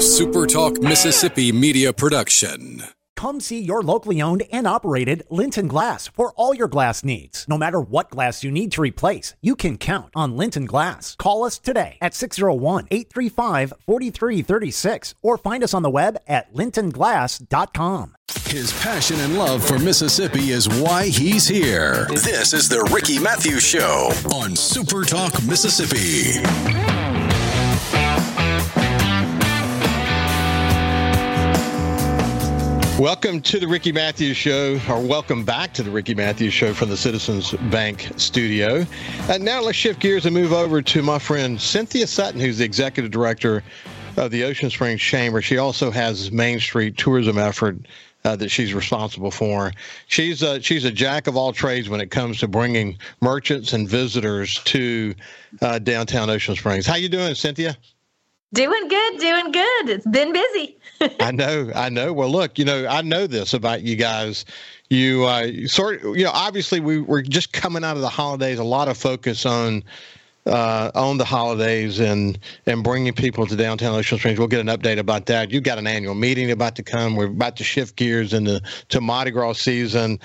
SuperTalk 0.00 0.82
Mississippi 0.82 1.52
media 1.52 1.92
production. 1.92 2.84
Come 3.16 3.38
see 3.38 3.60
your 3.60 3.82
locally 3.82 4.22
owned 4.22 4.44
and 4.50 4.66
operated 4.66 5.24
Linton 5.28 5.68
Glass 5.68 6.08
for 6.08 6.32
all 6.36 6.54
your 6.54 6.68
glass 6.68 7.04
needs. 7.04 7.44
No 7.46 7.58
matter 7.58 7.82
what 7.82 8.08
glass 8.08 8.42
you 8.42 8.50
need 8.50 8.72
to 8.72 8.80
replace, 8.80 9.34
you 9.42 9.54
can 9.54 9.76
count 9.76 10.08
on 10.16 10.38
Linton 10.38 10.64
Glass. 10.64 11.16
Call 11.16 11.44
us 11.44 11.58
today 11.58 11.98
at 12.00 12.14
601 12.14 12.88
835 12.90 13.74
4336 13.84 15.14
or 15.20 15.36
find 15.36 15.62
us 15.62 15.74
on 15.74 15.82
the 15.82 15.90
web 15.90 16.16
at 16.26 16.50
lintonglass.com. 16.54 18.16
His 18.46 18.72
passion 18.80 19.20
and 19.20 19.36
love 19.36 19.62
for 19.62 19.78
Mississippi 19.78 20.50
is 20.50 20.66
why 20.66 21.08
he's 21.08 21.46
here. 21.46 22.06
This 22.06 22.54
is 22.54 22.70
the 22.70 22.88
Ricky 22.90 23.18
Mathews 23.18 23.62
Show 23.62 24.08
on 24.32 24.52
SuperTalk 24.52 25.46
Mississippi. 25.46 26.99
Welcome 33.00 33.40
to 33.40 33.58
the 33.58 33.66
Ricky 33.66 33.92
Mathews 33.92 34.36
Show, 34.36 34.78
or 34.86 35.00
welcome 35.00 35.42
back 35.42 35.72
to 35.72 35.82
the 35.82 35.90
Ricky 35.90 36.14
Mathews 36.14 36.52
Show 36.52 36.74
from 36.74 36.90
the 36.90 36.98
Citizens 36.98 37.52
Bank 37.70 38.12
studio. 38.18 38.84
And 39.30 39.42
now 39.42 39.62
let's 39.62 39.78
shift 39.78 40.00
gears 40.00 40.26
and 40.26 40.34
move 40.34 40.52
over 40.52 40.82
to 40.82 41.02
my 41.02 41.18
friend 41.18 41.58
Cynthia 41.58 42.06
Sutton, 42.06 42.38
who's 42.38 42.58
the 42.58 42.66
executive 42.66 43.10
director 43.10 43.62
of 44.18 44.30
the 44.30 44.44
Ocean 44.44 44.68
Springs 44.68 45.00
Chamber. 45.00 45.40
She 45.40 45.56
also 45.56 45.90
has 45.90 46.30
Main 46.30 46.60
Street 46.60 46.98
tourism 46.98 47.38
effort 47.38 47.78
uh, 48.26 48.36
that 48.36 48.50
she's 48.50 48.74
responsible 48.74 49.30
for. 49.30 49.72
She's 50.06 50.42
a, 50.42 50.60
she's 50.60 50.84
a 50.84 50.92
jack 50.92 51.26
of 51.26 51.38
all 51.38 51.54
trades 51.54 51.88
when 51.88 52.02
it 52.02 52.10
comes 52.10 52.38
to 52.40 52.48
bringing 52.48 52.98
merchants 53.22 53.72
and 53.72 53.88
visitors 53.88 54.60
to 54.64 55.14
uh, 55.62 55.78
downtown 55.78 56.28
Ocean 56.28 56.54
Springs. 56.54 56.84
How 56.84 56.96
you 56.96 57.08
doing, 57.08 57.34
Cynthia? 57.34 57.78
Doing 58.52 58.88
good, 58.88 59.18
doing 59.20 59.52
good. 59.52 59.88
It's 59.88 60.06
been 60.06 60.32
busy. 60.32 60.76
I 61.20 61.30
know, 61.32 61.70
I 61.74 61.88
know. 61.88 62.12
Well, 62.12 62.30
look, 62.30 62.58
you 62.58 62.64
know, 62.64 62.84
I 62.88 63.00
know 63.00 63.28
this 63.28 63.54
about 63.54 63.82
you 63.82 63.94
guys. 63.94 64.44
You 64.88 65.24
uh, 65.24 65.66
sort, 65.66 66.02
you 66.02 66.24
know, 66.24 66.32
obviously 66.34 66.80
we 66.80 67.00
we're 67.00 67.22
just 67.22 67.52
coming 67.52 67.84
out 67.84 67.94
of 67.94 68.02
the 68.02 68.08
holidays. 68.08 68.58
A 68.58 68.64
lot 68.64 68.88
of 68.88 68.98
focus 68.98 69.46
on 69.46 69.84
uh, 70.46 70.90
on 70.94 71.18
the 71.18 71.24
holidays 71.24 72.00
and 72.00 72.38
and 72.66 72.82
bringing 72.82 73.12
people 73.12 73.46
to 73.46 73.56
downtown 73.56 73.94
Ocean 73.94 74.18
Springs. 74.18 74.38
We'll 74.38 74.48
get 74.48 74.60
an 74.60 74.68
update 74.68 74.98
about 74.98 75.26
that. 75.26 75.50
You've 75.50 75.64
got 75.64 75.78
an 75.78 75.86
annual 75.86 76.14
meeting 76.14 76.50
about 76.50 76.76
to 76.76 76.82
come. 76.82 77.16
We're 77.16 77.26
about 77.26 77.56
to 77.56 77.64
shift 77.64 77.96
gears 77.96 78.32
into 78.32 78.60
to 78.88 79.00
Mardi 79.00 79.30
Gras 79.30 79.54
season 79.54 80.18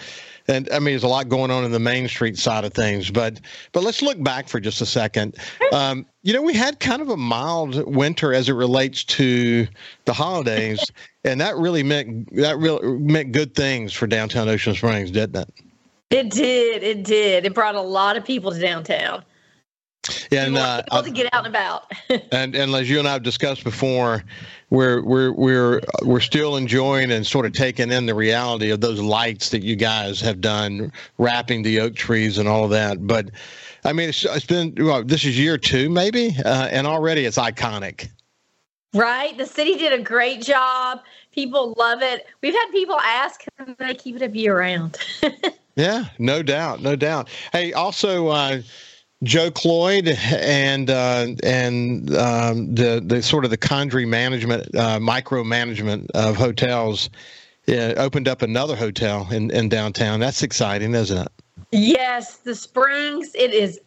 and 0.48 0.70
I 0.72 0.80
mean, 0.80 0.94
there's 0.94 1.04
a 1.04 1.08
lot 1.08 1.28
going 1.28 1.50
on 1.50 1.64
in 1.64 1.72
the 1.72 1.80
Main 1.80 2.08
Street 2.08 2.38
side 2.38 2.66
of 2.66 2.74
things. 2.74 3.10
But 3.10 3.42
but 3.72 3.84
let's 3.84 4.02
look 4.02 4.22
back 4.24 4.48
for 4.48 4.60
just 4.60 4.82
a 4.82 4.86
second. 4.86 5.38
Um, 5.72 6.06
you 6.22 6.34
know, 6.34 6.42
we 6.42 6.54
had 6.54 6.80
kind 6.80 7.02
of 7.02 7.10
a 7.10 7.18
mild 7.18 7.84
winter 7.96 8.34
as 8.34 8.48
it 8.50 8.54
relates 8.54 9.04
to 9.06 9.68
the 10.06 10.14
holidays, 10.14 10.84
and 11.24 11.42
that 11.42 11.56
really 11.58 11.84
meant 11.84 12.36
that 12.36 12.58
really 12.58 13.00
meant 13.00 13.32
good 13.32 13.56
things 13.56 13.94
for 13.94 14.08
downtown 14.08 14.48
Ocean 14.48 14.76
Springs, 14.76 15.12
didn't 15.12 15.48
it? 15.48 15.54
It 16.12 16.30
did. 16.30 16.84
It 16.84 17.04
did. 17.04 17.46
It 17.46 17.54
brought 17.54 17.76
a 17.76 17.82
lot 17.82 18.16
of 18.16 18.24
people 18.24 18.52
to 18.52 18.60
downtown. 18.60 19.24
And 20.32 20.58
uh, 20.58 20.84
to 20.84 21.12
get 21.12 21.34
out 21.34 21.46
and 21.46 21.56
about. 21.56 21.92
and 22.32 22.56
and 22.56 22.74
as 22.76 22.90
you 22.90 23.00
and 23.00 23.08
I 23.08 23.14
have 23.14 23.24
discussed 23.24 23.64
before, 23.64 24.24
we're 24.70 25.02
we're 25.04 25.32
we're 25.32 25.82
we're 26.04 26.20
still 26.20 26.58
enjoying 26.58 27.12
and 27.12 27.26
sort 27.26 27.46
of 27.46 27.54
taking 27.54 27.92
in 27.92 28.06
the 28.06 28.16
reality 28.16 28.70
of 28.70 28.82
those 28.82 29.00
lights 29.00 29.50
that 29.50 29.64
you 29.64 29.76
guys 29.76 30.22
have 30.22 30.42
done, 30.42 30.92
wrapping 31.18 31.64
the 31.64 31.80
oak 31.80 31.96
trees 31.96 32.38
and 32.38 32.48
all 32.48 32.64
of 32.64 32.70
that. 32.72 33.06
But 33.08 33.32
I 33.84 33.94
mean, 33.94 34.10
it's, 34.10 34.24
it's 34.26 34.46
been 34.46 34.76
well, 34.78 35.04
this 35.04 35.26
is 35.26 35.38
year 35.38 35.58
two 35.58 35.90
maybe, 35.90 36.36
uh, 36.44 36.68
and 36.68 36.86
already 36.86 37.26
it's 37.26 37.38
iconic. 37.38 38.10
Right, 38.94 39.38
the 39.38 39.46
city 39.46 39.76
did 39.76 39.92
a 39.92 40.02
great 40.02 40.42
job. 40.42 41.02
People 41.34 41.74
love 41.78 42.02
it. 42.02 42.28
We've 42.42 42.54
had 42.54 42.72
people 42.72 42.98
ask, 43.02 43.44
"Can 43.58 43.76
they 43.78 43.94
keep 43.96 44.16
it 44.16 44.22
up 44.22 44.34
year 44.36 44.58
round?" 44.58 44.98
yeah, 45.76 46.06
no 46.18 46.42
doubt, 46.44 46.82
no 46.82 46.96
doubt. 46.96 47.30
Hey, 47.52 47.74
also. 47.74 48.28
Uh, 48.28 48.62
Joe 49.24 49.50
Cloyd 49.50 50.08
and 50.08 50.90
uh, 50.90 51.28
and 51.44 52.14
um, 52.16 52.76
the 52.76 53.02
the 53.04 53.22
sort 53.24 53.46
of 53.46 53.52
the 53.52 53.58
Condrey 53.58 54.08
management, 54.08 54.76
uh, 54.76 55.00
micromanagement 55.00 56.12
of 56.12 56.36
hotels, 56.36 57.10
uh, 57.68 57.94
opened 57.98 58.28
up 58.28 58.42
another 58.42 58.76
hotel 58.76 59.28
in, 59.32 59.52
in 59.52 59.70
downtown. 59.70 60.20
That's 60.20 60.44
exciting, 60.44 60.94
isn't 60.94 61.18
it? 61.18 61.32
Yes, 61.72 62.38
the 62.38 62.56
Springs. 62.56 63.32
It 63.36 63.54
is 63.54 63.80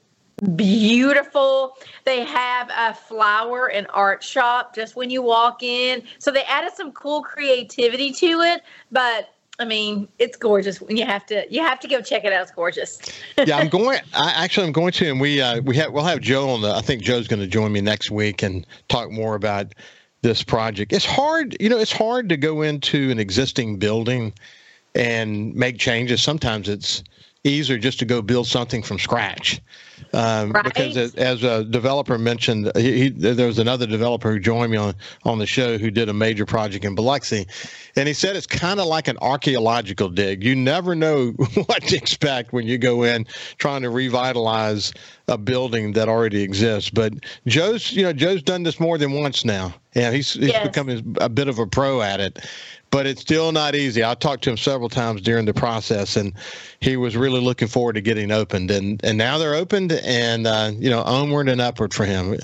beautiful. 0.57 1.77
They 2.05 2.25
have 2.25 2.71
a 2.77 2.95
flower 2.95 3.71
and 3.71 3.87
art 3.91 4.23
shop 4.23 4.75
just 4.75 4.97
when 4.97 5.11
you 5.11 5.23
walk 5.23 5.63
in. 5.63 6.03
So 6.19 6.31
they 6.31 6.45
added 6.45 6.73
some 6.75 6.93
cool 6.93 7.23
creativity 7.23 8.13
to 8.13 8.41
it, 8.41 8.63
but 8.91 9.35
I 9.61 9.65
mean, 9.65 10.07
it's 10.19 10.37
gorgeous. 10.37 10.81
You 10.89 11.05
have 11.05 11.27
to 11.27 11.47
you 11.51 11.63
have 11.63 11.81
to 11.81 11.89
go 11.89 12.01
check 12.01 12.25
it 12.25 12.33
out. 12.33 12.43
It's 12.43 12.53
gorgeous. 12.53 12.99
yeah, 13.45 13.57
I'm 13.57 13.69
going. 13.69 13.99
I, 14.15 14.45
actually, 14.45 14.67
I'm 14.67 14.73
going 14.73 14.93
to, 14.93 15.11
and 15.11 15.21
we 15.21 15.41
uh, 15.41 15.61
we 15.63 15.77
have 15.77 15.93
we'll 15.93 16.05
have 16.05 16.21
Joe 16.21 16.51
on 16.51 16.63
the. 16.63 16.71
I 16.71 16.81
think 16.81 17.03
Joe's 17.03 17.27
going 17.27 17.41
to 17.41 17.49
join 17.49 17.73
me 17.73 17.81
next 17.81 18.11
week 18.11 18.43
and 18.43 18.67
talk 18.89 19.11
more 19.11 19.35
about 19.35 19.75
this 20.23 20.43
project. 20.43 20.93
It's 20.93 21.05
hard, 21.05 21.57
you 21.61 21.69
know, 21.69 21.79
it's 21.79 21.93
hard 21.93 22.29
to 22.29 22.37
go 22.37 22.63
into 22.63 23.11
an 23.11 23.19
existing 23.19 23.79
building 23.79 24.33
and 24.95 25.55
make 25.55 25.79
changes. 25.79 26.23
Sometimes 26.23 26.69
it's 26.69 27.05
easier 27.45 27.79
just 27.79 27.99
to 28.01 28.05
go 28.05 28.21
build 28.21 28.47
something 28.47 28.83
from 28.83 28.99
scratch. 28.99 29.61
Um, 30.13 30.53
right. 30.53 30.65
Because 30.65 30.97
as, 30.97 31.15
as, 31.15 31.43
a 31.43 31.65
developer 31.65 32.19
mentioned, 32.19 32.71
he, 32.77 33.05
he, 33.05 33.09
there 33.11 33.47
was 33.47 33.59
another 33.59 33.87
developer 33.87 34.33
who 34.33 34.39
joined 34.39 34.73
me 34.73 34.79
on, 34.79 34.95
on 35.25 35.39
the 35.39 35.47
show 35.47 35.79
who 35.79 35.91
did 35.91 36.09
a 36.09 36.13
major 36.13 36.47
project 36.47 36.85
in 36.85 36.95
Biloxi. 36.95 37.47
And 37.97 38.09
he 38.09 38.15
said 38.15 38.37
it's 38.37 38.47
kind 38.47 38.81
of 38.81 38.87
like 38.87 39.09
an 39.09 39.19
archaeological 39.21 40.09
dig. 40.09 40.45
You 40.45 40.57
never 40.57 40.95
know 40.95 41.31
what 41.67 41.83
to 41.85 41.97
expect 41.97 42.53
when 42.53 42.67
you 42.67 42.79
go 42.79 43.03
in 43.03 43.27
trying 43.59 43.83
to 43.83 43.91
revitalize 43.91 44.93
a 45.29 45.37
building 45.37 45.93
that 45.93 46.09
already 46.09 46.43
exists. 46.43 46.91
But 46.91 47.15
Joe's, 47.47 47.93
you 47.93 48.03
know, 48.03 48.13
Joe's 48.13 48.43
done 48.43 48.63
this 48.63 48.81
more 48.81 48.99
than 48.99 49.13
once 49.13 49.45
now. 49.45 49.75
Yeah, 49.95 50.13
he's, 50.13 50.35
he's 50.35 50.49
yes. 50.49 50.67
become 50.67 51.17
a 51.21 51.29
bit 51.29 51.49
of 51.49 51.59
a 51.59 51.67
pro 51.67 52.03
at 52.03 52.21
it 52.21 52.39
but 52.91 53.07
it's 53.07 53.21
still 53.21 53.53
not 53.53 53.75
easy. 53.75 54.05
I 54.05 54.15
talked 54.15 54.45
to 54.45 54.51
him 54.51 54.57
several 54.57 54.89
times 54.89 55.21
during 55.21 55.45
the 55.45 55.55
process, 55.55 56.17
and 56.17 56.33
he 56.81 56.97
was 56.97 57.17
really 57.17 57.41
looking 57.41 57.69
forward 57.69 57.95
to 57.95 58.01
getting 58.01 58.31
opened. 58.31 58.71
And 58.71 59.03
and 59.05 59.19
now 59.19 59.39
they're 59.39 59.55
opened, 59.91 60.07
and 60.07 60.47
uh, 60.47 60.73
you 60.79 60.91
know, 60.91 61.03
onward 61.03 61.49
and 61.49 61.61
upward 61.61 61.95
for 61.95 62.05
him. 62.05 62.37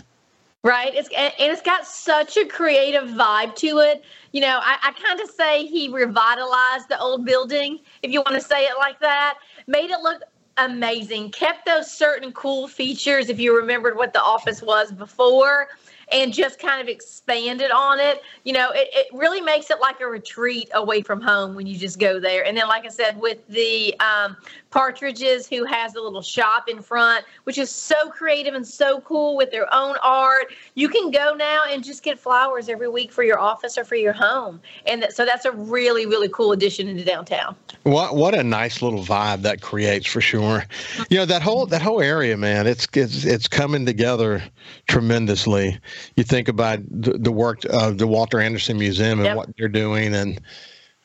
Right. 0.62 0.94
It's 0.94 1.10
and 1.14 1.32
it's 1.38 1.60
got 1.60 1.86
such 1.86 2.36
a 2.36 2.46
creative 2.46 3.10
vibe 3.10 3.54
to 3.56 3.78
it. 3.80 4.02
You 4.32 4.40
know, 4.40 4.60
I, 4.62 4.78
I 4.82 4.92
kind 4.92 5.20
of 5.20 5.28
say 5.30 5.66
he 5.66 5.88
revitalized 5.88 6.88
the 6.88 6.98
old 6.98 7.24
building, 7.24 7.80
if 8.02 8.10
you 8.10 8.20
want 8.20 8.34
to 8.34 8.40
say 8.40 8.64
it 8.64 8.76
like 8.78 8.98
that. 9.00 9.38
Made 9.66 9.90
it 9.90 10.00
look 10.00 10.22
amazing. 10.56 11.30
Kept 11.32 11.66
those 11.66 11.90
certain 11.90 12.32
cool 12.32 12.66
features, 12.66 13.28
if 13.28 13.38
you 13.38 13.54
remembered 13.54 13.96
what 13.96 14.12
the 14.12 14.22
office 14.22 14.62
was 14.62 14.90
before 14.90 15.68
and 16.12 16.32
just 16.32 16.58
kind 16.58 16.80
of 16.80 16.88
expanded 16.88 17.70
on 17.70 17.98
it. 18.00 18.22
You 18.44 18.52
know, 18.52 18.70
it, 18.70 18.88
it 18.92 19.06
really 19.12 19.40
makes 19.40 19.70
it 19.70 19.80
like 19.80 20.00
a 20.00 20.06
retreat 20.06 20.70
away 20.74 21.02
from 21.02 21.20
home 21.20 21.54
when 21.54 21.66
you 21.66 21.76
just 21.76 21.98
go 21.98 22.20
there. 22.20 22.44
And 22.44 22.56
then, 22.56 22.68
like 22.68 22.84
I 22.84 22.88
said, 22.88 23.18
with 23.20 23.46
the 23.48 23.98
um, 24.00 24.36
Partridges, 24.74 25.46
who 25.46 25.64
has 25.64 25.94
a 25.94 26.00
little 26.00 26.20
shop 26.20 26.68
in 26.68 26.82
front, 26.82 27.24
which 27.44 27.58
is 27.58 27.70
so 27.70 28.10
creative 28.10 28.54
and 28.54 28.66
so 28.66 29.00
cool 29.02 29.36
with 29.36 29.52
their 29.52 29.72
own 29.72 29.94
art. 30.02 30.52
You 30.74 30.88
can 30.88 31.12
go 31.12 31.36
now 31.36 31.62
and 31.70 31.84
just 31.84 32.02
get 32.02 32.18
flowers 32.18 32.68
every 32.68 32.88
week 32.88 33.12
for 33.12 33.22
your 33.22 33.38
office 33.38 33.78
or 33.78 33.84
for 33.84 33.94
your 33.94 34.12
home. 34.12 34.60
And 34.84 35.00
that, 35.04 35.12
so 35.12 35.24
that's 35.24 35.44
a 35.44 35.52
really, 35.52 36.06
really 36.06 36.28
cool 36.28 36.50
addition 36.50 36.88
into 36.88 37.04
downtown. 37.04 37.54
What 37.84 38.16
what 38.16 38.34
a 38.34 38.42
nice 38.42 38.82
little 38.82 39.04
vibe 39.04 39.42
that 39.42 39.60
creates 39.60 40.06
for 40.06 40.20
sure. 40.20 40.64
You 41.08 41.18
know 41.18 41.26
that 41.26 41.42
whole 41.42 41.66
that 41.66 41.80
whole 41.80 42.00
area, 42.00 42.36
man. 42.36 42.66
It's 42.66 42.88
it's 42.94 43.24
it's 43.24 43.46
coming 43.46 43.86
together 43.86 44.42
tremendously. 44.88 45.78
You 46.16 46.24
think 46.24 46.48
about 46.48 46.80
the, 46.90 47.12
the 47.16 47.30
work 47.30 47.64
of 47.66 47.98
the 47.98 48.08
Walter 48.08 48.40
Anderson 48.40 48.76
Museum 48.76 49.20
and 49.20 49.26
yep. 49.26 49.36
what 49.36 49.50
they're 49.56 49.68
doing, 49.68 50.16
and 50.16 50.40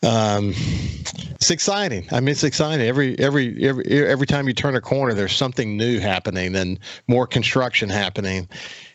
um, 0.04 0.54
it's 0.56 1.52
exciting. 1.52 2.08
I 2.12 2.20
mean, 2.20 2.30
it's 2.30 2.44
exciting. 2.44 2.86
Every 2.86 3.18
every 3.20 3.62
every 3.66 3.86
every 3.86 4.28
time 4.28 4.48
you 4.48 4.54
turn 4.54 4.76
a 4.76 4.82
corner, 4.82 5.14
there's 5.14 5.36
something 5.36 5.76
new 5.76 6.00
happening 6.00 6.56
and 6.56 6.80
more 7.08 7.28
construction 7.28 7.90
happening. 7.90 8.48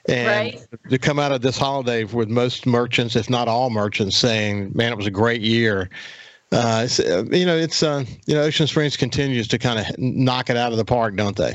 And 0.08 0.26
right. 0.26 0.66
to 0.90 0.98
come 0.98 1.18
out 1.18 1.32
of 1.32 1.42
this 1.42 1.58
holiday 1.58 2.04
with 2.04 2.28
most 2.28 2.66
merchants, 2.66 3.16
if 3.16 3.28
not 3.28 3.48
all 3.48 3.70
merchants, 3.70 4.16
saying, 4.16 4.72
"Man, 4.74 4.92
it 4.92 4.96
was 4.96 5.06
a 5.06 5.10
great 5.10 5.42
year." 5.42 5.90
Uh, 6.52 6.86
you 7.30 7.44
know, 7.44 7.56
it's 7.56 7.82
uh, 7.82 8.04
you 8.26 8.34
know, 8.34 8.42
Ocean 8.42 8.66
Springs 8.66 8.96
continues 8.96 9.48
to 9.48 9.58
kind 9.58 9.78
of 9.78 9.98
knock 9.98 10.50
it 10.50 10.56
out 10.56 10.72
of 10.72 10.78
the 10.78 10.84
park, 10.84 11.16
don't 11.16 11.36
they? 11.36 11.54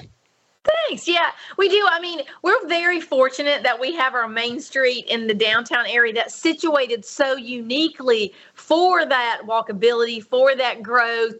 Thanks. 0.88 1.08
Yeah, 1.08 1.32
we 1.58 1.70
do. 1.70 1.88
I 1.90 2.00
mean, 2.00 2.22
we're 2.42 2.68
very 2.68 3.00
fortunate 3.00 3.64
that 3.64 3.80
we 3.80 3.96
have 3.96 4.14
our 4.14 4.28
main 4.28 4.60
street 4.60 5.06
in 5.08 5.28
the 5.28 5.34
downtown 5.34 5.86
area 5.88 6.14
that's 6.14 6.36
situated 6.36 7.06
so 7.06 7.36
uniquely 7.36 8.34
for 8.54 9.06
that 9.06 9.42
walkability, 9.46 10.24
for 10.24 10.56
that 10.56 10.84
growth. 10.84 11.36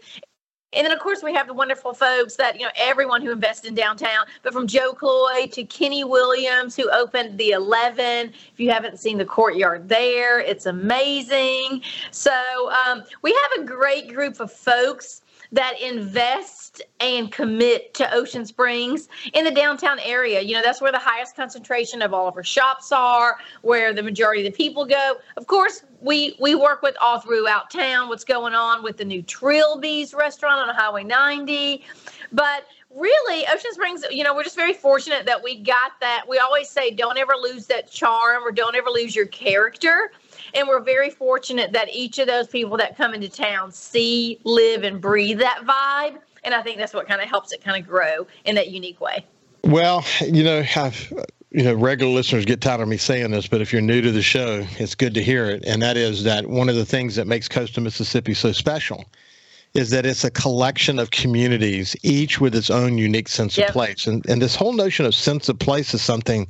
And 0.72 0.86
then, 0.86 0.92
of 0.92 1.00
course, 1.00 1.24
we 1.24 1.34
have 1.34 1.48
the 1.48 1.54
wonderful 1.54 1.96
folks 1.96 2.36
that, 2.36 2.60
you 2.60 2.66
know, 2.66 2.72
everyone 2.76 3.24
who 3.24 3.32
invests 3.32 3.66
in 3.66 3.74
downtown, 3.74 4.26
but 4.44 4.54
from 4.54 4.68
Joe 4.68 4.94
Cloyd 4.94 5.52
to 5.54 5.64
Kenny 5.64 6.04
Williams, 6.04 6.76
who 6.76 6.90
opened 6.92 7.40
the 7.40 7.52
11. 7.52 8.32
If 8.54 8.60
you 8.60 8.70
haven't 8.70 9.00
seen 9.00 9.18
the 9.18 9.26
courtyard 9.26 9.90
there, 9.90 10.40
it's 10.40 10.68
amazing. 10.68 11.82
So 12.12 12.72
um, 12.86 13.04
we 13.24 13.32
have 13.32 13.64
a 13.64 13.68
great 13.68 14.14
group 14.14 14.40
of 14.40 14.52
folks 14.52 15.24
that 15.52 15.80
invest 15.82 16.82
and 17.00 17.32
commit 17.32 17.94
to 17.96 18.14
Ocean 18.14 18.46
Springs 18.46 19.10
in 19.34 19.44
the 19.44 19.52
downtown 19.52 20.00
area. 20.00 20.42
You 20.42 20.56
know, 20.56 20.62
that's 20.64 20.82
where 20.82 20.92
the 20.92 21.00
highest 21.00 21.36
concentration 21.36 22.02
of 22.02 22.14
all 22.14 22.28
of 22.28 22.36
our 22.36 22.44
shops 22.44 22.92
are, 22.92 23.38
where 23.62 23.94
the 23.94 24.04
majority 24.04 24.46
of 24.46 24.52
the 24.52 24.56
people 24.56 24.86
go. 24.86 25.16
Of 25.38 25.48
course, 25.48 25.84
we 26.02 26.36
we 26.40 26.56
work 26.56 26.82
with 26.82 26.96
all 27.02 27.20
throughout 27.20 27.72
town 27.72 28.10
what's 28.10 28.24
going 28.24 28.54
on 28.54 28.84
with 28.84 28.98
the 28.98 29.06
new 29.06 29.22
Trilby's 29.24 30.14
restaurant 30.14 30.70
on 30.70 30.76
Highway 30.76 31.04
90. 31.04 31.84
But 32.32 32.66
really 32.96 33.46
ocean 33.48 33.72
springs 33.72 34.04
you 34.10 34.24
know 34.24 34.34
we're 34.34 34.44
just 34.44 34.56
very 34.56 34.74
fortunate 34.74 35.24
that 35.24 35.44
we 35.44 35.56
got 35.56 35.92
that 36.02 36.26
we 36.28 36.40
always 36.40 36.68
say 36.68 36.90
don't 36.90 37.20
ever 37.20 37.34
lose 37.40 37.68
that 37.68 37.90
charm 37.92 38.42
or 38.44 38.52
don't 38.52 38.76
ever 38.76 38.90
lose 38.90 39.16
your 39.16 39.28
character 39.28 40.12
and 40.54 40.68
we're 40.68 40.82
very 40.82 41.10
fortunate 41.10 41.72
that 41.74 41.90
each 41.94 42.20
of 42.20 42.28
those 42.28 42.48
people 42.48 42.78
that 42.78 42.98
come 42.98 43.14
into 43.14 43.30
town 43.30 43.72
see, 43.72 44.40
live, 44.44 44.84
and 44.84 45.02
breathe 45.02 45.40
that 45.40 45.62
vibe. 45.66 46.20
And 46.44 46.54
I 46.54 46.62
think 46.62 46.78
that's 46.78 46.94
what 46.94 47.08
kind 47.08 47.22
of 47.22 47.28
helps 47.28 47.52
it 47.52 47.64
kind 47.64 47.82
of 47.82 47.88
grow 47.88 48.26
in 48.46 48.56
that 48.56 48.70
unique 48.70 49.02
way. 49.02 49.26
Well, 49.64 50.06
you 50.22 50.44
know, 50.44 50.64
I've, 50.76 51.12
you 51.52 51.64
know, 51.64 51.74
regular 51.74 52.12
listeners 52.12 52.46
get 52.46 52.62
tired 52.62 52.82
of 52.82 52.88
me 52.88 52.98
saying 52.98 53.32
this, 53.32 53.48
but 53.48 53.62
if 53.62 53.74
you're 53.74 53.82
new 53.82 54.02
to 54.02 54.12
the 54.12 54.22
show, 54.22 54.66
it's 54.78 54.96
good 54.96 55.14
to 55.16 55.24
hear 55.24 55.46
it. 55.46 55.66
And 55.66 55.82
that 55.82 55.98
is 55.98 56.24
that 56.24 56.48
one 56.48 56.70
of 56.70 56.76
the 56.76 56.86
things 56.86 57.16
that 57.16 57.28
makes 57.28 57.48
coastal 57.48 57.84
Mississippi 57.84 58.34
so 58.34 58.52
special 58.52 59.06
is 59.76 59.92
that 59.92 60.06
it's 60.06 60.24
a 60.24 60.32
collection 60.32 60.98
of 60.98 61.12
communities, 61.12 61.96
each 62.02 62.42
with 62.42 62.56
its 62.56 62.70
own 62.70 62.98
unique 62.98 63.28
sense 63.28 63.58
yep. 63.58 63.70
of 63.70 63.74
place. 63.74 64.08
And 64.08 64.28
and 64.28 64.42
this 64.42 64.56
whole 64.56 64.74
notion 64.74 65.06
of 65.06 65.14
sense 65.14 65.48
of 65.48 65.60
place 65.60 65.94
is 65.94 66.02
something 66.02 66.48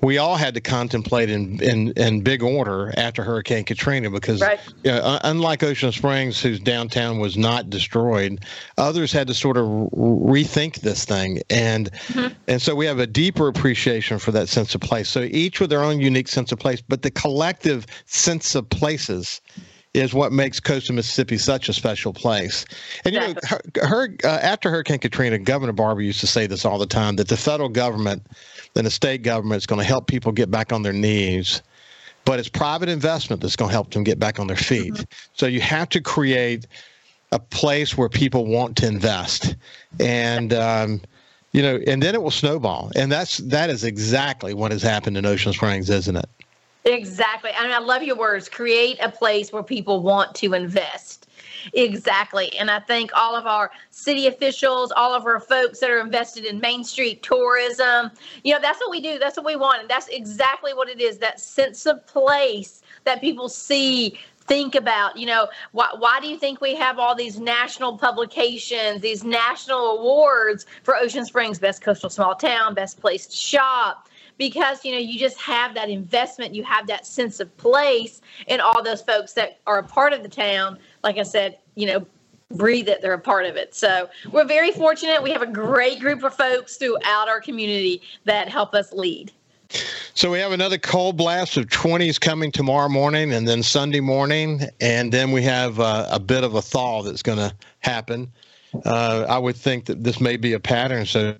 we 0.00 0.16
all 0.16 0.36
had 0.36 0.54
to 0.54 0.60
contemplate 0.60 1.28
in 1.28 1.62
in, 1.62 1.92
in 1.92 2.22
big 2.22 2.42
order 2.42 2.92
after 2.96 3.22
Hurricane 3.22 3.64
Katrina 3.64 4.10
because 4.10 4.40
right. 4.40 4.60
you 4.82 4.90
know, 4.90 5.18
unlike 5.24 5.62
Ocean 5.62 5.92
Springs, 5.92 6.40
whose 6.40 6.58
downtown 6.58 7.18
was 7.18 7.36
not 7.36 7.68
destroyed, 7.68 8.44
others 8.78 9.12
had 9.12 9.26
to 9.26 9.34
sort 9.34 9.58
of 9.58 9.66
rethink 9.66 10.80
this 10.80 11.04
thing. 11.04 11.42
And 11.50 11.92
mm-hmm. 11.92 12.32
and 12.48 12.62
so 12.62 12.74
we 12.74 12.86
have 12.86 12.98
a 12.98 13.06
deeper 13.06 13.46
appreciation 13.48 14.18
for 14.18 14.32
that 14.32 14.48
sense 14.48 14.74
of 14.74 14.80
place. 14.80 15.10
So 15.10 15.22
each 15.22 15.60
with 15.60 15.68
their 15.68 15.84
own 15.84 16.00
unique 16.00 16.28
sense 16.28 16.50
of 16.50 16.58
place, 16.58 16.80
but 16.80 17.02
the 17.02 17.10
collective 17.10 17.86
sense 18.06 18.54
of 18.54 18.68
places 18.70 19.42
is 19.94 20.12
what 20.12 20.32
makes 20.32 20.58
coastal 20.58 20.94
Mississippi 20.94 21.38
such 21.38 21.68
a 21.68 21.72
special 21.72 22.12
place. 22.12 22.64
And 23.04 23.14
you 23.14 23.20
know, 23.20 23.34
her, 23.44 23.60
her 23.76 24.16
uh, 24.24 24.40
after 24.42 24.68
Hurricane 24.68 24.98
Katrina, 24.98 25.38
Governor 25.38 25.72
Barbour 25.72 26.02
used 26.02 26.20
to 26.20 26.26
say 26.26 26.46
this 26.48 26.64
all 26.64 26.78
the 26.78 26.86
time 26.86 27.16
that 27.16 27.28
the 27.28 27.36
federal 27.36 27.68
government 27.68 28.26
and 28.74 28.84
the 28.84 28.90
state 28.90 29.22
government 29.22 29.58
is 29.58 29.66
going 29.66 29.80
to 29.80 29.86
help 29.86 30.08
people 30.08 30.32
get 30.32 30.50
back 30.50 30.72
on 30.72 30.82
their 30.82 30.92
knees, 30.92 31.62
but 32.24 32.40
it's 32.40 32.48
private 32.48 32.88
investment 32.88 33.40
that's 33.40 33.54
going 33.54 33.68
to 33.68 33.72
help 33.72 33.92
them 33.92 34.02
get 34.02 34.18
back 34.18 34.40
on 34.40 34.48
their 34.48 34.56
feet. 34.56 34.94
Mm-hmm. 34.94 35.02
So 35.34 35.46
you 35.46 35.60
have 35.60 35.88
to 35.90 36.00
create 36.00 36.66
a 37.30 37.38
place 37.38 37.96
where 37.96 38.08
people 38.08 38.46
want 38.46 38.76
to 38.78 38.88
invest, 38.88 39.54
and 40.00 40.52
um, 40.52 41.00
you 41.52 41.62
know, 41.62 41.78
and 41.86 42.02
then 42.02 42.16
it 42.16 42.22
will 42.22 42.32
snowball. 42.32 42.90
And 42.96 43.12
that's 43.12 43.38
that 43.38 43.70
is 43.70 43.84
exactly 43.84 44.54
what 44.54 44.72
has 44.72 44.82
happened 44.82 45.16
in 45.16 45.24
Ocean 45.24 45.52
Springs, 45.52 45.88
isn't 45.88 46.16
it? 46.16 46.28
Exactly. 46.84 47.50
I 47.56 47.62
mean, 47.62 47.72
I 47.72 47.78
love 47.78 48.02
your 48.02 48.16
words. 48.16 48.48
Create 48.48 48.98
a 49.02 49.10
place 49.10 49.52
where 49.52 49.62
people 49.62 50.02
want 50.02 50.34
to 50.36 50.52
invest. 50.52 51.28
Exactly. 51.72 52.54
And 52.58 52.70
I 52.70 52.78
think 52.80 53.10
all 53.16 53.34
of 53.34 53.46
our 53.46 53.70
city 53.90 54.26
officials, 54.26 54.92
all 54.92 55.14
of 55.14 55.24
our 55.24 55.40
folks 55.40 55.80
that 55.80 55.90
are 55.90 56.00
invested 56.00 56.44
in 56.44 56.60
Main 56.60 56.84
Street 56.84 57.22
tourism, 57.22 58.10
you 58.42 58.52
know, 58.52 58.60
that's 58.60 58.78
what 58.80 58.90
we 58.90 59.00
do. 59.00 59.18
That's 59.18 59.36
what 59.38 59.46
we 59.46 59.56
want. 59.56 59.80
And 59.80 59.88
that's 59.88 60.08
exactly 60.08 60.74
what 60.74 60.90
it 60.90 61.00
is 61.00 61.18
that 61.18 61.40
sense 61.40 61.86
of 61.86 62.06
place 62.06 62.82
that 63.04 63.20
people 63.22 63.48
see 63.48 64.18
think 64.46 64.74
about 64.74 65.16
you 65.16 65.24
know 65.24 65.48
why, 65.72 65.88
why 65.98 66.20
do 66.20 66.28
you 66.28 66.38
think 66.38 66.60
we 66.60 66.74
have 66.74 66.98
all 66.98 67.14
these 67.14 67.40
national 67.40 67.96
publications 67.96 69.00
these 69.00 69.24
national 69.24 69.98
awards 69.98 70.66
for 70.82 70.94
ocean 70.96 71.24
springs 71.24 71.58
best 71.58 71.80
coastal 71.80 72.10
small 72.10 72.34
town 72.34 72.74
best 72.74 73.00
place 73.00 73.26
to 73.26 73.34
shop 73.34 74.06
because 74.38 74.84
you 74.84 74.92
know 74.92 74.98
you 74.98 75.18
just 75.18 75.38
have 75.40 75.74
that 75.74 75.88
investment 75.88 76.54
you 76.54 76.62
have 76.62 76.86
that 76.86 77.06
sense 77.06 77.40
of 77.40 77.54
place 77.56 78.20
and 78.48 78.60
all 78.60 78.82
those 78.82 79.02
folks 79.02 79.32
that 79.32 79.58
are 79.66 79.78
a 79.78 79.82
part 79.82 80.12
of 80.12 80.22
the 80.22 80.28
town 80.28 80.78
like 81.02 81.18
i 81.18 81.22
said 81.22 81.58
you 81.74 81.86
know 81.86 82.06
breathe 82.50 82.88
it 82.88 83.00
they're 83.00 83.14
a 83.14 83.18
part 83.18 83.46
of 83.46 83.56
it 83.56 83.74
so 83.74 84.08
we're 84.30 84.44
very 84.44 84.70
fortunate 84.70 85.22
we 85.22 85.30
have 85.30 85.42
a 85.42 85.46
great 85.46 85.98
group 85.98 86.22
of 86.22 86.34
folks 86.34 86.76
throughout 86.76 87.28
our 87.28 87.40
community 87.40 88.00
that 88.24 88.48
help 88.48 88.74
us 88.74 88.92
lead 88.92 89.32
so 90.14 90.30
we 90.30 90.38
have 90.38 90.52
another 90.52 90.78
cold 90.78 91.16
blast 91.16 91.56
of 91.56 91.66
20s 91.66 92.20
coming 92.20 92.52
tomorrow 92.52 92.88
morning 92.88 93.32
and 93.32 93.48
then 93.48 93.62
Sunday 93.62 94.00
morning. 94.00 94.62
And 94.80 95.10
then 95.10 95.32
we 95.32 95.42
have 95.42 95.80
uh, 95.80 96.06
a 96.10 96.20
bit 96.20 96.44
of 96.44 96.54
a 96.54 96.62
thaw 96.62 97.02
that's 97.02 97.22
going 97.22 97.38
to 97.38 97.52
happen. 97.80 98.32
Uh, 98.84 99.26
I 99.28 99.38
would 99.38 99.56
think 99.56 99.86
that 99.86 100.04
this 100.04 100.20
may 100.20 100.36
be 100.36 100.52
a 100.52 100.60
pattern. 100.60 101.06
So 101.06 101.36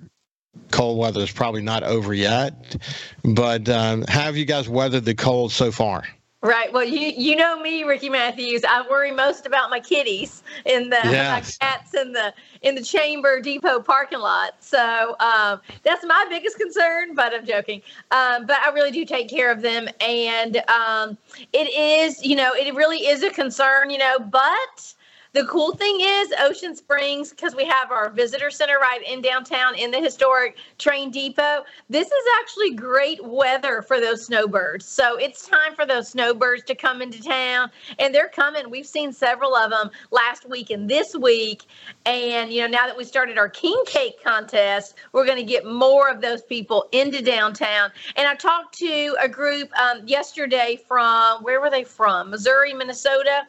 cold 0.74 0.98
weather 0.98 1.20
is 1.20 1.30
probably 1.30 1.62
not 1.62 1.84
over 1.84 2.12
yet. 2.12 2.76
But 3.22 3.68
um, 3.68 4.04
how 4.08 4.22
have 4.22 4.36
you 4.36 4.44
guys 4.44 4.68
weathered 4.68 5.04
the 5.04 5.14
cold 5.14 5.52
so 5.52 5.70
far? 5.70 6.04
Right. 6.42 6.70
Well, 6.74 6.84
you 6.84 7.10
you 7.16 7.36
know 7.36 7.58
me, 7.62 7.84
Ricky 7.84 8.10
Mathews. 8.10 8.64
I 8.68 8.84
worry 8.90 9.12
most 9.12 9.46
about 9.46 9.70
my 9.70 9.80
kitties 9.80 10.42
in 10.66 10.90
the 10.90 10.98
yes. 11.04 11.56
my 11.60 11.66
cats 11.66 11.94
in 11.94 12.12
the 12.12 12.34
in 12.60 12.74
the 12.74 12.82
Chamber 12.82 13.40
Depot 13.40 13.80
parking 13.80 14.18
lot. 14.18 14.56
So 14.60 15.16
um, 15.20 15.62
that's 15.84 16.04
my 16.04 16.26
biggest 16.28 16.58
concern. 16.58 17.14
But 17.14 17.32
I'm 17.32 17.46
joking. 17.46 17.80
Um, 18.10 18.44
but 18.44 18.58
I 18.58 18.72
really 18.74 18.90
do 18.90 19.06
take 19.06 19.30
care 19.30 19.50
of 19.50 19.62
them, 19.62 19.88
and 20.02 20.58
um, 20.68 21.16
it 21.54 21.72
is 21.72 22.22
you 22.22 22.36
know 22.36 22.52
it 22.52 22.74
really 22.74 23.06
is 23.06 23.22
a 23.22 23.30
concern. 23.30 23.88
You 23.88 23.98
know, 23.98 24.18
but 24.18 24.93
the 25.34 25.44
cool 25.46 25.74
thing 25.74 25.98
is 26.00 26.32
Ocean 26.38 26.76
Springs, 26.76 27.30
because 27.30 27.56
we 27.56 27.64
have 27.64 27.90
our 27.90 28.08
visitor 28.08 28.50
center 28.50 28.78
right 28.78 29.00
in 29.04 29.20
downtown 29.20 29.74
in 29.74 29.90
the 29.90 29.98
historic 29.98 30.56
train 30.78 31.10
depot. 31.10 31.64
This 31.90 32.06
is 32.06 32.24
actually 32.40 32.74
great 32.76 33.22
weather 33.24 33.82
for 33.82 34.00
those 34.00 34.24
snowbirds. 34.24 34.86
So 34.86 35.16
it's 35.16 35.48
time 35.48 35.74
for 35.74 35.86
those 35.86 36.08
snowbirds 36.08 36.62
to 36.64 36.76
come 36.76 37.02
into 37.02 37.20
town, 37.20 37.68
and 37.98 38.14
they're 38.14 38.28
coming. 38.28 38.70
We've 38.70 38.86
seen 38.86 39.12
several 39.12 39.56
of 39.56 39.70
them 39.70 39.90
last 40.12 40.48
week 40.48 40.70
and 40.70 40.88
this 40.88 41.16
week. 41.16 41.64
And 42.06 42.52
you 42.52 42.60
know, 42.60 42.68
now 42.68 42.86
that 42.86 42.96
we 42.96 43.02
started 43.02 43.36
our 43.36 43.48
king 43.48 43.82
cake 43.86 44.22
contest, 44.22 44.94
we're 45.10 45.26
going 45.26 45.38
to 45.38 45.42
get 45.44 45.66
more 45.66 46.08
of 46.08 46.20
those 46.20 46.42
people 46.42 46.86
into 46.92 47.20
downtown. 47.20 47.90
And 48.14 48.28
I 48.28 48.36
talked 48.36 48.78
to 48.78 49.16
a 49.20 49.28
group 49.28 49.68
um, 49.80 50.06
yesterday 50.06 50.78
from 50.86 51.42
where 51.42 51.60
were 51.60 51.70
they 51.70 51.82
from? 51.82 52.30
Missouri, 52.30 52.72
Minnesota, 52.72 53.42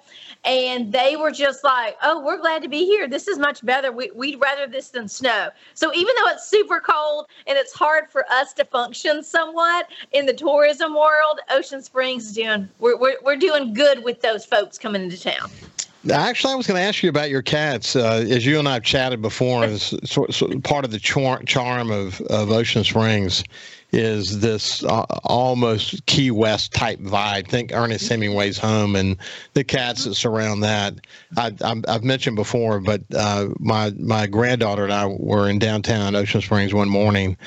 and 0.44 0.92
they 0.92 1.16
were 1.16 1.30
just 1.30 1.64
like, 1.64 1.75
"Oh, 2.04 2.24
we're 2.24 2.40
glad 2.40 2.62
to 2.64 2.70
be 2.70 2.86
here. 2.86 3.08
This 3.08 3.28
is 3.28 3.38
much 3.38 3.66
better. 3.66 3.92
We, 3.92 4.12
would 4.14 4.42
rather 4.42 4.68
this 4.68 4.90
than 4.90 5.08
snow." 5.08 5.50
So 5.74 5.94
even 5.94 6.14
though 6.20 6.30
it's 6.30 6.48
super 6.48 6.80
cold 6.80 7.28
and 7.48 7.58
it's 7.58 7.74
hard 7.74 8.10
for 8.10 8.26
us 8.32 8.54
to 8.54 8.66
function 8.66 9.24
somewhat 9.24 9.88
in 10.12 10.26
the 10.26 10.34
tourism 10.34 10.94
world, 10.94 11.40
Ocean 11.50 11.82
Springs 11.82 12.28
is 12.28 12.34
doing 12.34 12.70
we're 12.80 12.98
we're, 12.98 13.18
we're 13.24 13.36
doing 13.36 13.74
good 13.74 14.04
with 14.04 14.22
those 14.22 14.46
folks 14.46 14.78
coming 14.78 15.04
into 15.04 15.22
town. 15.22 15.50
Actually, 16.12 16.54
I 16.54 16.56
was 16.56 16.68
going 16.68 16.80
to 16.80 16.86
ask 16.86 17.02
you 17.02 17.10
about 17.10 17.32
your 17.32 17.42
cats. 17.42 17.96
Uh, 17.96 18.26
as 18.30 18.46
you 18.46 18.60
and 18.60 18.68
I 18.68 18.74
have 18.74 18.84
chatted 18.84 19.24
before, 19.24 19.64
as 19.64 19.96
sort, 20.04 20.34
sort 20.34 20.64
part 20.64 20.86
of 20.86 20.92
the 20.92 21.00
char- 21.00 21.42
charm 21.44 21.90
of, 21.90 22.22
of 22.22 22.52
Ocean 22.52 22.84
Springs 22.84 23.44
is 23.96 24.42
this 24.42 24.84
uh, 24.84 25.06
almost 25.24 26.06
Key 26.06 26.30
West 26.30 26.74
type 26.74 27.00
vibe. 27.00 27.48
Think 27.48 27.72
Ernest 27.74 28.10
Hemingway's 28.10 28.58
home 28.58 28.96
and 28.96 29.16
the 29.54 29.64
cats 29.64 30.04
that 30.04 30.16
surround 30.16 30.64
that. 30.64 30.96
I, 31.38 31.54
have 31.88 32.04
mentioned 32.04 32.36
before, 32.36 32.82
but 32.82 33.02
uh, 33.16 33.50
my 33.60 33.92
my 33.98 34.28
granddaughter 34.28 34.84
and 34.84 34.94
I 34.94 35.06
were 35.08 35.50
in 35.50 35.60
downtown 35.60 36.14
Ocean 36.14 36.42
Springs 36.42 36.74
one 36.74 36.90
morning, 36.90 37.38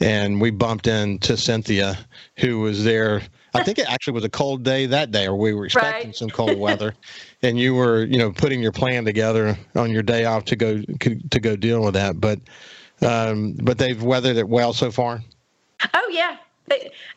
and 0.00 0.40
we 0.40 0.50
bumped 0.50 0.86
into 0.86 1.36
Cynthia, 1.36 1.98
who 2.38 2.60
was 2.60 2.82
there. 2.82 3.20
I 3.52 3.62
think 3.62 3.78
it 3.78 3.90
actually 3.90 4.14
was 4.14 4.24
a 4.24 4.30
cold 4.30 4.62
day 4.62 4.86
that 4.86 5.10
day, 5.10 5.26
or 5.26 5.36
we 5.36 5.52
were 5.52 5.66
expecting 5.66 6.08
right. 6.08 6.16
some 6.16 6.30
cold 6.30 6.58
weather, 6.58 6.94
and 7.42 7.58
you 7.58 7.74
were, 7.74 8.04
you 8.04 8.16
know, 8.16 8.32
putting 8.32 8.62
your 8.62 8.72
plan 8.72 9.04
together 9.04 9.58
on 9.74 9.90
your 9.90 10.02
day 10.02 10.24
off 10.24 10.46
to 10.46 10.56
go 10.56 10.80
to 10.80 11.40
go 11.40 11.56
deal 11.56 11.82
with 11.82 11.94
that. 11.94 12.18
But 12.18 12.40
um, 13.02 13.52
but 13.52 13.76
they've 13.76 14.02
weathered 14.02 14.38
it 14.38 14.48
well 14.48 14.72
so 14.72 14.90
far. 14.90 15.22
Oh 15.94 16.08
yeah, 16.12 16.36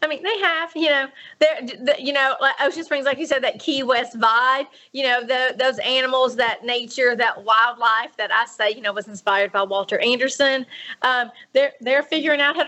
I 0.01 0.08
mean, 0.08 0.24
they 0.24 0.38
have, 0.39 0.72
you 0.75 0.89
know, 0.89 1.08
they're, 1.39 1.62
the, 1.62 1.96
you 2.00 2.13
know, 2.13 2.36
like 2.41 2.55
Ocean 2.62 2.84
Springs, 2.84 3.05
like 3.05 3.17
you 3.17 3.25
said, 3.25 3.43
that 3.43 3.60
Key 3.60 3.84
West 3.84 4.17
vibe, 4.17 4.67
you 4.91 5.03
know, 5.03 5.22
the, 5.22 5.55
those 5.58 5.79
animals, 5.79 6.36
that 6.38 6.63
nature, 6.63 7.15
that 7.15 7.43
wildlife 7.43 8.15
that 8.17 8.32
I 8.32 8.46
say, 8.46 8.72
you 8.72 8.82
know, 8.82 8.93
was 8.93 9.08
inspired 9.08 9.51
by 9.51 9.63
Walter 9.63 10.00
Anderson. 10.00 10.65
Um, 11.01 11.32
they're, 11.53 11.74
they're 11.82 12.03
figuring 12.03 12.41
out 12.41 12.55
how 12.55 12.63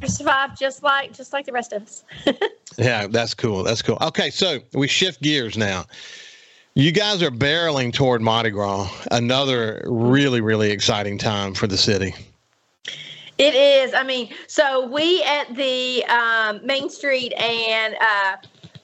to 0.00 0.10
survive 0.10 0.58
just 0.58 0.82
like, 0.82 1.12
just 1.12 1.32
like 1.32 1.46
the 1.46 1.52
rest 1.52 1.72
of 1.72 1.82
us. 1.82 2.04
yeah, 2.78 3.06
that's 3.06 3.34
cool. 3.34 3.62
That's 3.62 3.82
cool. 3.82 3.98
Okay. 4.00 4.30
So 4.30 4.58
we 4.74 4.88
shift 4.88 5.22
gears 5.22 5.56
now. 5.56 5.84
You 6.74 6.92
guys 6.92 7.22
are 7.22 7.30
barreling 7.30 7.92
toward 7.94 8.20
Mardi 8.20 8.50
Gras, 8.50 8.90
another 9.10 9.82
really, 9.86 10.42
really 10.42 10.70
exciting 10.70 11.16
time 11.16 11.54
for 11.54 11.66
the 11.66 11.78
city. 11.78 12.14
It 13.38 13.54
is. 13.54 13.92
I 13.92 14.02
mean, 14.02 14.32
so 14.46 14.86
we 14.86 15.22
at 15.24 15.54
the 15.54 16.04
um, 16.06 16.64
Main 16.64 16.88
Street 16.88 17.34
and 17.34 17.94
uh, 18.00 18.36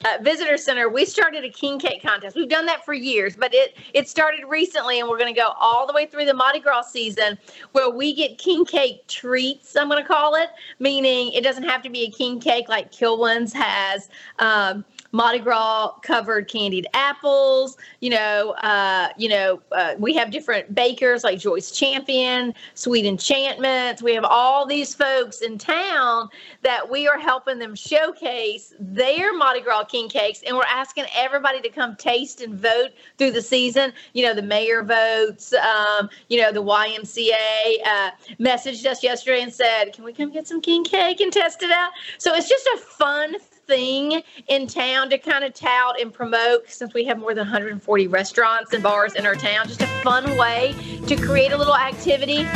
uh, 0.05 0.19
Visitor 0.23 0.57
Center, 0.57 0.89
we 0.89 1.05
started 1.05 1.45
a 1.45 1.49
king 1.49 1.79
cake 1.79 2.03
contest. 2.03 2.37
We've 2.37 2.49
done 2.49 2.67
that 2.67 2.85
for 2.85 2.93
years, 2.93 3.37
but 3.37 3.55
it 3.55 3.77
it 3.95 4.09
started 4.09 4.45
recently, 4.47 5.01
and 5.01 5.09
we're 5.09 5.19
going 5.19 5.33
to 5.33 5.41
go 5.41 5.55
all 5.61 5.87
the 5.87 5.93
way 5.93 6.07
through 6.07 6.25
the 6.25 6.35
Mardi 6.35 6.61
Gras 6.61 6.83
season, 6.83 7.39
where 7.73 7.89
we 7.89 8.15
get 8.15 8.39
king 8.39 8.65
cake 8.65 9.07
treats. 9.07 9.77
I'm 9.77 9.89
going 9.89 10.03
to 10.03 10.09
call 10.09 10.35
it, 10.35 10.51
meaning 10.79 11.33
it 11.33 11.43
doesn't 11.45 11.65
have 11.65 11.83
to 11.83 11.91
be 11.91 12.03
a 12.03 12.11
king 12.11 12.41
cake 12.41 12.69
like 12.69 12.93
Kilwins 12.93 13.53
has. 13.53 14.09
Um, 14.39 14.85
Mardi 15.13 15.41
Gras 15.41 15.93
covered 16.03 16.49
candied 16.49 16.87
apples. 16.95 17.77
You 18.01 18.11
know, 18.11 18.53
uh, 18.63 19.09
you 19.19 19.29
know, 19.29 19.61
uh, 19.71 19.95
we 19.99 20.15
have 20.15 20.31
different 20.31 20.75
bakers 20.75 21.23
like 21.23 21.39
Joyce 21.39 21.71
Champion, 21.71 22.55
Sweet 22.75 23.05
Enchantments. 23.05 24.03
We 24.03 24.15
have 24.15 24.25
all 24.25 24.67
these 24.67 24.95
folks 24.95 25.43
in 25.43 25.59
town 25.59 26.31
that 26.63 26.91
we 26.91 27.07
are 27.07 27.19
helping 27.19 27.59
them 27.59 27.75
showcase 27.75 28.73
their 28.81 29.37
Mardi 29.37 29.61
Gras 29.61 29.85
king 29.85 30.09
cakes, 30.09 30.43
and 30.47 30.57
we're 30.57 30.63
asking 30.65 31.05
everybody 31.15 31.61
to 31.61 31.69
come 31.69 31.95
taste 31.97 32.41
and 32.41 32.55
vote 32.55 32.91
through 33.19 33.33
the 33.33 33.43
season. 33.43 33.93
You 34.15 34.25
know, 34.25 34.35
the 34.35 34.43
mayor 34.43 34.83
votes. 34.83 35.53
Um, 35.53 36.09
you 36.29 36.41
know, 36.41 36.53
the 36.53 36.63
YMCA 36.63 37.87
uh, 37.87 38.11
messaged 38.41 38.87
us 38.87 39.03
yesterday 39.03 39.43
and 39.43 39.53
said, 39.53 39.93
"Can 39.93 40.05
we 40.05 40.15
come 40.15 40.31
get 40.31 40.47
some 40.47 40.63
king 40.63 40.85
cake 40.85 41.21
and 41.21 41.31
test 41.31 41.63
it 41.63 41.71
out?" 41.71 41.91
So 42.17 42.35
it's 42.35 42.49
just 42.49 42.67
a 42.75 42.79
fun 42.79 43.37
thing 43.67 44.23
in 44.49 44.67
town 44.67 45.11
to 45.11 45.19
kind 45.19 45.45
of 45.45 45.55
tout 45.55 46.01
and 46.01 46.13
promote 46.13 46.71
since 46.71 46.95
we 46.95 47.05
have 47.05 47.19
more 47.19 47.35
than 47.35 47.47
140 47.47 48.07
restaurants 48.09 48.73
and 48.73 48.83
bars 48.83 49.15
in 49.15 49.27
our 49.27 49.35
town. 49.35 49.69
Just 49.69 49.83
a 49.83 49.87
fun 50.03 50.37
way 50.37 50.75
to 51.07 51.17
create 51.17 51.53
a 51.53 51.57
little 51.57 51.77
activity 51.77 52.47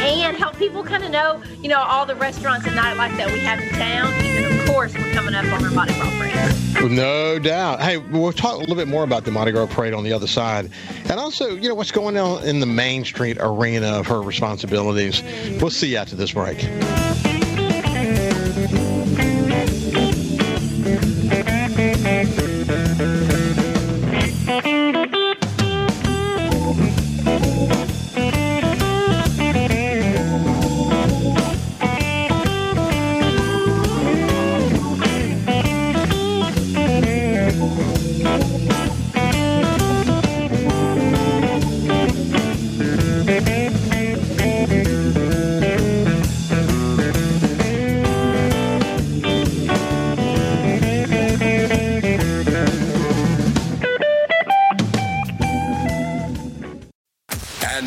and 0.00 0.36
help 0.36 0.56
people 0.56 0.84
kind 0.84 1.04
of 1.04 1.10
know, 1.10 1.42
you 1.62 1.68
know, 1.68 1.80
all 1.80 2.06
the 2.06 2.14
restaurants 2.14 2.66
and 2.66 2.76
nightlife 2.76 3.16
that 3.16 3.32
we 3.32 3.40
have 3.40 3.60
in 3.60 3.68
town. 3.70 4.12
And 4.12 4.60
of 4.60 4.66
course, 4.66 4.94
we're 4.94 5.12
coming 5.12 5.34
up 5.34 5.44
on 5.46 5.64
our 5.64 5.70
Mardi 5.70 5.94
Gras 5.94 6.10
parade. 6.18 6.90
No 6.90 7.38
doubt. 7.38 7.80
Hey, 7.80 7.96
we'll 7.96 8.32
talk 8.32 8.54
a 8.54 8.58
little 8.58 8.76
bit 8.76 8.88
more 8.88 9.04
about 9.04 9.24
the 9.24 9.30
Mardi 9.30 9.52
Gras 9.52 9.66
parade 9.66 9.94
on 9.94 10.04
the 10.04 10.12
other 10.12 10.26
side. 10.26 10.70
And 11.08 11.18
also, 11.18 11.56
you 11.56 11.68
know, 11.68 11.74
what's 11.74 11.90
going 11.90 12.16
on 12.16 12.44
in 12.44 12.60
the 12.60 12.66
Main 12.66 13.04
Street 13.04 13.38
arena 13.40 13.88
of 13.98 14.06
her 14.06 14.20
responsibilities. 14.20 15.22
We'll 15.60 15.70
see 15.70 15.92
you 15.92 15.96
after 15.96 16.16
this 16.16 16.32
break. 16.32 16.58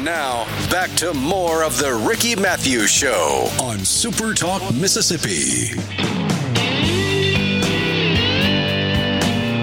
Now, 0.09 0.45
back 0.71 0.89
to 0.97 1.13
more 1.13 1.63
of 1.63 1.77
The 1.77 1.93
Ricky 1.93 2.35
Mathews 2.35 2.89
Show 2.89 3.47
on 3.61 3.85
Super 3.85 4.33
Talk, 4.33 4.73
Mississippi. 4.73 6.08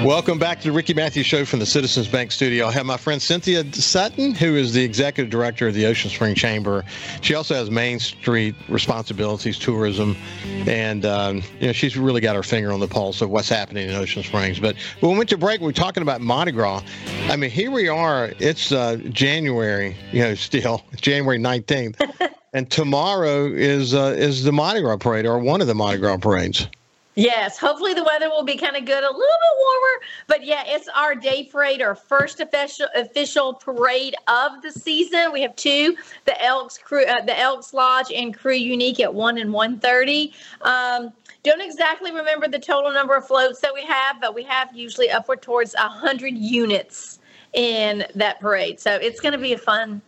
Welcome 0.07 0.39
back 0.39 0.61
to 0.61 0.69
the 0.69 0.73
Ricky 0.73 0.95
Mathews 0.95 1.27
Show 1.27 1.45
from 1.45 1.59
the 1.59 1.67
Citizens 1.67 2.07
Bank 2.07 2.31
Studio. 2.31 2.69
I 2.69 2.71
have 2.71 2.87
my 2.87 2.97
friend 2.97 3.21
Cynthia 3.21 3.65
Sutton, 3.73 4.37
who 4.37 4.55
is 4.55 4.73
the 4.73 4.85
executive 4.85 5.33
director 5.33 5.67
of 5.67 5.75
the 5.75 5.85
Ocean 5.85 6.11
Spring 6.11 6.37
Chamber. 6.37 6.85
She 7.23 7.35
also 7.35 7.57
has 7.57 7.73
Main 7.73 7.99
Street 7.99 8.55
responsibilities, 8.69 9.59
tourism, 9.59 10.17
and 10.45 11.05
um, 11.05 11.43
you 11.59 11.67
know 11.67 11.73
she's 11.73 11.97
really 11.97 12.21
got 12.21 12.37
her 12.37 12.45
finger 12.45 12.71
on 12.71 12.79
the 12.79 12.87
pulse 12.87 13.21
of 13.21 13.31
what's 13.31 13.49
happening 13.49 13.89
in 13.89 13.97
Ocean 13.97 14.23
Springs. 14.23 14.61
But 14.61 14.77
when 15.01 15.11
we 15.11 15.19
went 15.19 15.29
to 15.31 15.39
break, 15.39 15.59
we 15.59 15.67
were 15.67 15.73
talking 15.73 16.05
about 16.05 16.21
Mardi 16.21 16.53
Gras. 16.53 16.83
I 17.29 17.35
mean, 17.35 17.51
here 17.51 17.73
we 17.73 17.89
are. 17.89 18.31
It's 18.39 18.71
uh, 18.71 18.99
January, 19.09 19.97
you 20.13 20.23
know, 20.23 20.37
still 20.37 20.85
January 21.01 21.39
nineteenth, 21.39 22.01
and 22.53 22.71
tomorrow 22.71 23.47
is 23.47 23.93
uh, 23.93 24.15
is 24.17 24.45
the 24.45 24.53
Mardi 24.53 24.83
Gras 24.83 24.99
parade 24.99 25.27
or 25.27 25.41
one 25.41 25.61
of 25.61 25.67
the 25.67 25.75
Mardi 25.75 25.99
Gras 25.99 26.19
parades. 26.19 26.69
Yes, 27.17 27.57
hopefully 27.59 27.95
the 27.95 28.05
weather 28.05 28.29
will 28.29 28.45
be 28.45 28.57
kind 28.57 28.77
of 28.77 28.85
good, 28.85 29.03
a 29.03 29.07
little 29.07 29.17
bit 29.17 29.57
warmer. 29.59 30.03
But 30.27 30.45
yeah, 30.45 30.65
it's 30.67 30.87
our 30.89 31.15
day 31.15 31.45
parade, 31.45 31.81
our 31.81 31.95
first 31.95 32.41
official 32.41 32.89
official 32.95 33.55
parade 33.55 34.15
of 34.29 34.61
the 34.61 34.71
season. 34.71 35.33
We 35.33 35.41
have 35.41 35.57
two: 35.57 35.97
the 36.27 36.41
Elks 36.45 36.79
Krewe, 36.79 37.09
uh, 37.09 37.23
the 37.23 37.39
Elks 37.39 37.73
Lodge, 37.73 38.13
and 38.15 38.37
Krewe 38.37 38.61
Unique 38.61 39.01
at 39.01 39.15
one 39.15 39.39
and 39.39 39.51
one 39.51 39.81
thirty. 39.81 40.35
Um, 40.61 41.11
don't 41.43 41.63
exactly 41.63 42.13
remember 42.13 42.49
the 42.49 42.59
total 42.59 42.93
number 42.93 43.17
of 43.17 43.27
floats 43.27 43.61
that 43.61 43.73
we 43.73 43.83
have, 43.85 44.21
but 44.21 44.35
we 44.35 44.43
have 44.43 44.77
usually 44.77 45.11
upward 45.11 45.41
towards 45.41 45.75
hundred 45.75 46.37
units 46.37 47.19
in 47.55 48.05
that 48.15 48.41
parade. 48.41 48.79
So 48.79 48.95
it's 48.95 49.21
going 49.21 49.33
to 49.33 49.39
be 49.39 49.55
a 49.55 49.59
fun 49.59 50.03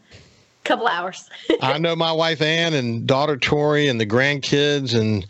couple 0.65 0.87
hours. 0.87 1.31
I 1.63 1.79
know 1.79 1.97
my 1.97 2.13
wife 2.13 2.43
Ann 2.43 2.75
and 2.75 3.07
daughter 3.07 3.39
Tori 3.39 3.89
and 3.89 3.99
the 3.99 4.07
grandkids 4.07 4.95
and 4.99 5.27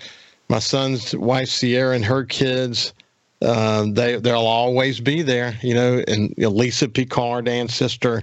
my 0.48 0.58
son's 0.58 1.14
wife 1.14 1.48
Sierra 1.48 1.94
and 1.94 2.04
her 2.04 2.24
kids. 2.24 2.92
Um, 3.40 3.94
they 3.94 4.16
they'll 4.16 4.38
always 4.38 5.00
be 5.00 5.22
there, 5.22 5.56
you 5.62 5.74
know. 5.74 6.02
And 6.08 6.34
you 6.36 6.44
know, 6.44 6.50
Lisa 6.50 6.88
Picard, 6.88 7.48
Ann's 7.48 7.74
sister, 7.74 8.22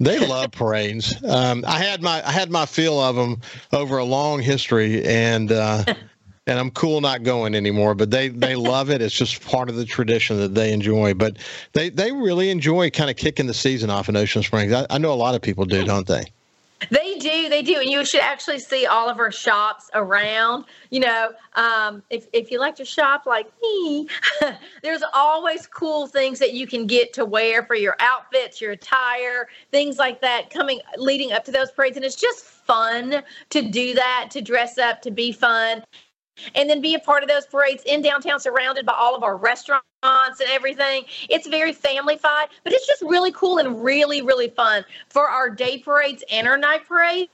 they 0.00 0.18
love 0.26 0.52
parades. 0.52 1.22
Um, 1.24 1.64
I 1.66 1.78
had 1.78 2.02
my 2.02 2.26
I 2.26 2.32
had 2.32 2.50
my 2.50 2.66
feel 2.66 3.00
of 3.00 3.16
them 3.16 3.40
over 3.72 3.98
a 3.98 4.04
long 4.04 4.40
history, 4.40 5.04
and 5.04 5.52
uh, 5.52 5.84
and 6.46 6.58
I'm 6.58 6.70
cool 6.70 7.00
not 7.00 7.24
going 7.24 7.54
anymore. 7.54 7.94
But 7.94 8.10
they 8.10 8.28
they 8.28 8.56
love 8.56 8.90
it. 8.90 9.02
It's 9.02 9.14
just 9.14 9.44
part 9.44 9.68
of 9.68 9.76
the 9.76 9.84
tradition 9.84 10.38
that 10.38 10.54
they 10.54 10.72
enjoy. 10.72 11.12
But 11.12 11.38
they 11.72 11.90
they 11.90 12.12
really 12.12 12.50
enjoy 12.50 12.88
kind 12.90 13.10
of 13.10 13.16
kicking 13.16 13.46
the 13.46 13.54
season 13.54 13.90
off 13.90 14.08
in 14.08 14.16
Ocean 14.16 14.42
Springs. 14.42 14.72
I, 14.72 14.86
I 14.88 14.98
know 14.98 15.12
a 15.12 15.14
lot 15.14 15.34
of 15.34 15.42
people 15.42 15.66
do, 15.66 15.84
don't 15.84 16.06
they? 16.06 16.24
They 16.90 17.18
do, 17.18 17.48
they 17.48 17.62
do, 17.62 17.80
and 17.80 17.88
you 17.88 18.04
should 18.04 18.20
actually 18.20 18.58
see 18.58 18.86
all 18.86 19.08
of 19.08 19.18
our 19.18 19.30
shops 19.30 19.90
around. 19.94 20.64
You 20.90 21.00
know, 21.00 21.32
um, 21.54 22.02
if 22.10 22.26
if 22.32 22.50
you 22.50 22.58
like 22.58 22.76
to 22.76 22.84
shop 22.84 23.26
like 23.26 23.50
me, 23.62 24.08
there's 24.82 25.02
always 25.12 25.66
cool 25.66 26.06
things 26.06 26.38
that 26.38 26.52
you 26.52 26.66
can 26.66 26.86
get 26.86 27.12
to 27.14 27.24
wear 27.24 27.64
for 27.64 27.74
your 27.74 27.96
outfits, 28.00 28.60
your 28.60 28.72
attire, 28.72 29.48
things 29.70 29.98
like 29.98 30.20
that. 30.20 30.50
Coming 30.50 30.80
leading 30.96 31.32
up 31.32 31.44
to 31.44 31.52
those 31.52 31.70
parades, 31.70 31.96
and 31.96 32.04
it's 32.04 32.16
just 32.16 32.44
fun 32.44 33.22
to 33.50 33.62
do 33.62 33.94
that, 33.94 34.28
to 34.32 34.40
dress 34.40 34.78
up, 34.78 35.02
to 35.02 35.10
be 35.10 35.32
fun 35.32 35.82
and 36.54 36.68
then 36.68 36.80
be 36.80 36.94
a 36.94 36.98
part 36.98 37.22
of 37.22 37.28
those 37.28 37.46
parades 37.46 37.82
in 37.86 38.02
downtown, 38.02 38.40
surrounded 38.40 38.84
by 38.84 38.92
all 38.92 39.14
of 39.14 39.22
our 39.22 39.36
restaurants 39.36 39.86
and 40.04 40.50
everything. 40.50 41.04
It's 41.28 41.46
very 41.46 41.72
family 41.72 42.16
fied, 42.16 42.48
but 42.62 42.72
it's 42.72 42.86
just 42.86 43.02
really 43.02 43.32
cool 43.32 43.58
and 43.58 43.82
really, 43.82 44.22
really 44.22 44.48
fun 44.48 44.84
for 45.08 45.28
our 45.28 45.50
day 45.50 45.78
parades 45.78 46.22
and 46.30 46.46
our 46.46 46.58
night 46.58 46.86
parades. 46.86 47.30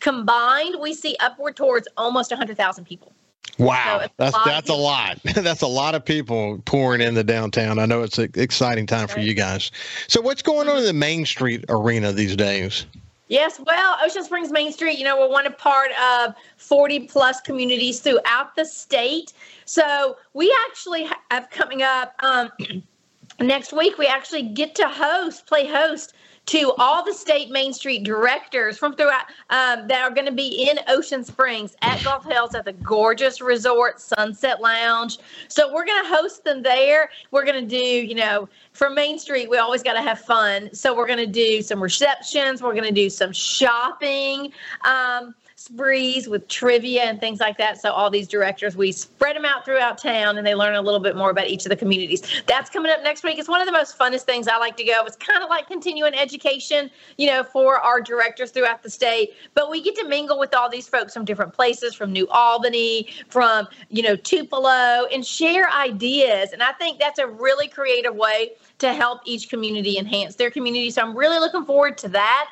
Combined, 0.00 0.76
we 0.80 0.94
see 0.94 1.16
upward 1.20 1.56
towards 1.56 1.86
almost 1.96 2.30
100,000 2.30 2.84
people. 2.84 3.12
Wow, 3.58 4.00
so 4.00 4.08
that's 4.16 4.44
that's 4.44 4.68
a 4.68 4.74
lot. 4.74 5.20
that's 5.36 5.62
a 5.62 5.66
lot 5.66 5.94
of 5.94 6.04
people 6.04 6.60
pouring 6.64 7.00
in 7.00 7.14
the 7.14 7.22
downtown. 7.22 7.78
I 7.78 7.86
know 7.86 8.02
it's 8.02 8.18
an 8.18 8.32
exciting 8.34 8.84
time 8.84 9.06
for 9.06 9.20
you 9.20 9.32
guys. 9.32 9.70
So, 10.08 10.20
what's 10.20 10.42
going 10.42 10.68
on 10.68 10.78
in 10.78 10.84
the 10.84 10.92
Main 10.92 11.24
Street 11.24 11.64
arena 11.68 12.10
these 12.10 12.34
days? 12.34 12.84
Yes, 13.28 13.58
well, 13.58 13.96
Ocean 14.02 14.22
Springs 14.22 14.52
Main 14.52 14.70
Street, 14.70 14.98
you 14.98 15.04
know, 15.04 15.18
we're 15.18 15.30
one 15.30 15.46
of 15.46 15.56
part 15.56 15.90
of 15.92 16.34
40 16.58 17.00
plus 17.00 17.40
communities 17.40 18.00
throughout 18.00 18.54
the 18.54 18.66
state. 18.66 19.32
So 19.64 20.16
we 20.34 20.54
actually 20.68 21.08
have 21.30 21.48
coming 21.48 21.82
up 21.82 22.14
um, 22.18 22.50
next 23.40 23.72
week, 23.72 23.96
we 23.96 24.06
actually 24.06 24.42
get 24.42 24.74
to 24.74 24.88
host, 24.88 25.46
play 25.46 25.66
host 25.66 26.14
to 26.46 26.72
all 26.78 27.04
the 27.04 27.12
state 27.12 27.50
Main 27.50 27.72
Street 27.72 28.04
directors 28.04 28.76
from 28.76 28.94
throughout 28.94 29.26
um, 29.50 29.88
that 29.88 30.02
are 30.02 30.10
going 30.10 30.26
to 30.26 30.32
be 30.32 30.68
in 30.68 30.78
Ocean 30.88 31.24
Springs 31.24 31.74
at 31.82 32.02
Gulf 32.04 32.24
Hills 32.24 32.54
at 32.54 32.64
the 32.64 32.72
gorgeous 32.72 33.40
resort 33.40 34.00
Sunset 34.00 34.60
Lounge. 34.60 35.18
So 35.48 35.72
we're 35.72 35.86
going 35.86 36.02
to 36.02 36.08
host 36.08 36.44
them 36.44 36.62
there. 36.62 37.10
We're 37.30 37.44
going 37.44 37.62
to 37.62 37.68
do, 37.68 37.76
you 37.76 38.14
know, 38.14 38.48
for 38.72 38.90
Main 38.90 39.18
Street, 39.18 39.48
we 39.48 39.58
always 39.58 39.82
got 39.82 39.94
to 39.94 40.02
have 40.02 40.20
fun. 40.20 40.72
So 40.74 40.94
we're 40.94 41.06
going 41.06 41.18
to 41.18 41.26
do 41.26 41.62
some 41.62 41.82
receptions. 41.82 42.62
We're 42.62 42.72
going 42.74 42.84
to 42.84 42.92
do 42.92 43.08
some 43.08 43.32
shopping. 43.32 44.52
Um, 44.84 45.34
sprees 45.64 46.28
with 46.28 46.46
trivia 46.48 47.04
and 47.04 47.18
things 47.18 47.40
like 47.40 47.56
that. 47.56 47.80
So 47.80 47.90
all 47.90 48.10
these 48.10 48.28
directors, 48.28 48.76
we 48.76 48.92
spread 48.92 49.34
them 49.34 49.46
out 49.46 49.64
throughout 49.64 49.96
town 49.96 50.36
and 50.36 50.46
they 50.46 50.54
learn 50.54 50.74
a 50.74 50.82
little 50.82 51.00
bit 51.00 51.16
more 51.16 51.30
about 51.30 51.46
each 51.46 51.64
of 51.64 51.70
the 51.70 51.76
communities. 51.76 52.22
That's 52.46 52.68
coming 52.68 52.92
up 52.92 53.02
next 53.02 53.24
week. 53.24 53.38
It's 53.38 53.48
one 53.48 53.62
of 53.62 53.66
the 53.66 53.72
most 53.72 53.98
funnest 53.98 54.22
things 54.22 54.46
I 54.46 54.58
like 54.58 54.76
to 54.76 54.84
go. 54.84 55.02
It's 55.06 55.16
kind 55.16 55.42
of 55.42 55.48
like 55.48 55.66
continuing 55.66 56.14
education, 56.14 56.90
you 57.16 57.28
know, 57.28 57.42
for 57.42 57.78
our 57.78 58.02
directors 58.02 58.50
throughout 58.50 58.82
the 58.82 58.90
state. 58.90 59.32
But 59.54 59.70
we 59.70 59.80
get 59.80 59.94
to 59.96 60.06
mingle 60.06 60.38
with 60.38 60.54
all 60.54 60.68
these 60.68 60.86
folks 60.86 61.14
from 61.14 61.24
different 61.24 61.54
places, 61.54 61.94
from 61.94 62.12
New 62.12 62.28
Albany, 62.28 63.08
from, 63.28 63.66
you 63.88 64.02
know, 64.02 64.16
Tupelo, 64.16 65.06
and 65.10 65.24
share 65.24 65.70
ideas. 65.70 66.52
And 66.52 66.62
I 66.62 66.72
think 66.72 66.98
that's 66.98 67.18
a 67.18 67.26
really 67.26 67.68
creative 67.68 68.14
way 68.14 68.52
to 68.80 68.92
help 68.92 69.22
each 69.24 69.48
community 69.48 69.96
enhance 69.96 70.34
their 70.34 70.50
community. 70.50 70.90
So 70.90 71.00
I'm 71.00 71.16
really 71.16 71.38
looking 71.38 71.64
forward 71.64 71.96
to 71.98 72.08
that. 72.08 72.50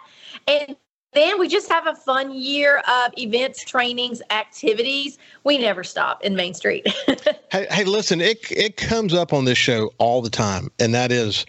And 0.49 0.77
then 1.13 1.39
we 1.39 1.49
just 1.49 1.69
have 1.71 1.87
a 1.87 1.95
fun 1.95 2.33
year 2.33 2.79
of 2.89 3.13
events, 3.19 3.65
trainings, 3.65 4.23
activities. 4.31 5.19
We 5.45 5.59
never 5.59 5.85
stop 5.85 6.23
in 6.25 6.35
Main 6.35 6.55
Street. 6.55 6.87
hey, 7.53 7.67
hey, 7.71 7.85
listen, 7.85 8.21
it 8.21 8.39
it 8.51 8.77
comes 8.77 9.13
up 9.15 9.33
on 9.33 9.45
this 9.45 9.59
show 9.59 9.93
all 9.99 10.23
the 10.23 10.31
time, 10.31 10.71
and 10.79 10.95
that 10.95 11.13
is, 11.13 11.45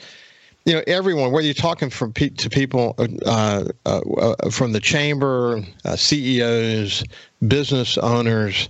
you 0.66 0.74
know, 0.74 0.84
everyone. 0.86 1.32
Whether 1.32 1.48
you're 1.48 1.54
talking 1.54 1.90
from 1.90 2.12
pe- 2.12 2.30
to 2.30 2.50
people 2.50 2.96
uh, 2.98 3.66
uh, 3.86 4.00
uh, 4.18 4.50
from 4.50 4.74
the 4.74 4.82
chamber, 4.82 5.64
uh, 5.86 5.96
CEOs, 5.96 7.04
business 7.48 7.98
owners, 7.98 8.68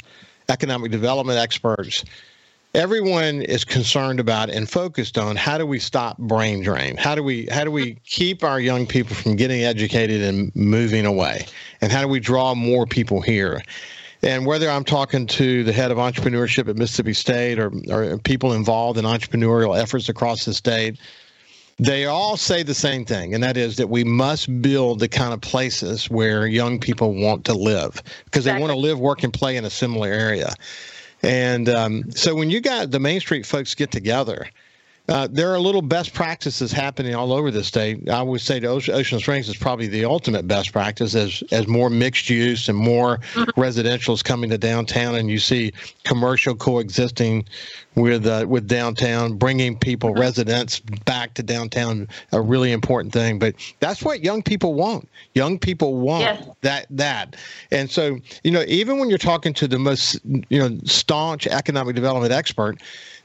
economic 0.49 0.91
development 0.91 1.39
experts 1.39 2.03
everyone 2.73 3.41
is 3.43 3.63
concerned 3.63 4.19
about 4.19 4.49
and 4.49 4.69
focused 4.69 5.17
on 5.17 5.35
how 5.35 5.57
do 5.57 5.65
we 5.65 5.77
stop 5.77 6.17
brain 6.17 6.63
drain 6.63 6.97
how 6.97 7.13
do 7.13 7.21
we 7.21 7.47
how 7.51 7.63
do 7.63 7.69
we 7.69 7.93
keep 8.05 8.43
our 8.43 8.59
young 8.59 8.87
people 8.87 9.15
from 9.15 9.35
getting 9.35 9.63
educated 9.63 10.21
and 10.21 10.53
moving 10.55 11.05
away 11.05 11.45
and 11.81 11.91
how 11.91 12.01
do 12.01 12.07
we 12.07 12.19
draw 12.19 12.55
more 12.55 12.85
people 12.87 13.21
here 13.21 13.61
and 14.23 14.45
whether 14.45 14.69
I'm 14.69 14.85
talking 14.85 15.27
to 15.27 15.65
the 15.65 15.73
head 15.73 15.91
of 15.91 15.97
entrepreneurship 15.97 16.69
at 16.69 16.77
Mississippi 16.77 17.13
State 17.13 17.59
or, 17.59 17.73
or 17.91 18.17
people 18.19 18.53
involved 18.53 18.97
in 18.97 19.03
entrepreneurial 19.03 19.77
efforts 19.77 20.07
across 20.07 20.45
the 20.45 20.53
state, 20.53 20.97
they 21.77 22.05
all 22.05 22.37
say 22.37 22.63
the 22.63 22.73
same 22.73 23.03
thing, 23.03 23.33
and 23.33 23.43
that 23.43 23.57
is 23.57 23.75
that 23.75 23.89
we 23.89 24.05
must 24.05 24.61
build 24.61 24.99
the 24.99 25.09
kind 25.09 25.33
of 25.33 25.41
places 25.41 26.09
where 26.09 26.47
young 26.47 26.79
people 26.79 27.13
want 27.13 27.43
to 27.45 27.53
live 27.53 28.01
because 28.25 28.45
exactly. 28.45 28.53
they 28.53 28.61
want 28.61 28.71
to 28.71 28.79
live, 28.79 28.99
work, 28.99 29.23
and 29.23 29.33
play 29.33 29.57
in 29.57 29.65
a 29.65 29.69
similar 29.69 30.07
area. 30.07 30.53
And 31.23 31.69
um, 31.69 32.11
so 32.11 32.35
when 32.35 32.49
you 32.49 32.59
got 32.59 32.91
the 32.91 32.99
Main 32.99 33.19
Street 33.19 33.45
folks 33.45 33.73
get 33.73 33.91
together, 33.91 34.49
uh, 35.09 35.27
there 35.29 35.53
are 35.53 35.59
little 35.59 35.81
best 35.81 36.13
practices 36.13 36.71
happening 36.71 37.13
all 37.13 37.33
over 37.33 37.51
the 37.51 37.63
state. 37.63 38.09
I 38.09 38.21
would 38.21 38.39
say 38.39 38.61
to 38.61 38.67
Ocean 38.67 39.19
Springs 39.19 39.49
is 39.49 39.57
probably 39.57 39.87
the 39.87 40.05
ultimate 40.05 40.47
best 40.47 40.71
practice 40.71 41.13
as 41.13 41.43
as 41.51 41.67
more 41.67 41.89
mixed 41.89 42.29
use 42.29 42.69
and 42.69 42.77
more 42.77 43.17
mm-hmm. 43.17 43.59
residential 43.59 44.13
is 44.13 44.23
coming 44.23 44.49
to 44.51 44.57
downtown, 44.57 45.15
and 45.15 45.29
you 45.29 45.39
see 45.39 45.73
commercial 46.05 46.55
coexisting 46.55 47.45
with 47.95 48.25
uh, 48.25 48.45
with 48.47 48.67
downtown, 48.67 49.37
bringing 49.37 49.77
people 49.77 50.11
mm-hmm. 50.11 50.21
residents 50.21 50.79
back 50.79 51.33
to 51.35 51.43
downtown. 51.43 52.07
A 52.31 52.41
really 52.41 52.71
important 52.71 53.13
thing, 53.13 53.39
but 53.39 53.55
that's 53.79 54.03
what 54.03 54.23
young 54.23 54.41
people 54.41 54.73
want. 54.73 55.07
Young 55.33 55.59
people 55.59 55.95
want 55.95 56.23
yeah. 56.23 56.45
that 56.61 56.87
that, 56.89 57.35
and 57.71 57.89
so 57.89 58.19
you 58.43 58.51
know 58.51 58.63
even 58.67 58.99
when 58.99 59.09
you're 59.09 59.17
talking 59.17 59.53
to 59.53 59.67
the 59.67 59.79
most 59.79 60.19
you 60.49 60.59
know 60.59 60.77
staunch 60.85 61.47
economic 61.47 61.95
development 61.95 62.33
expert 62.33 62.81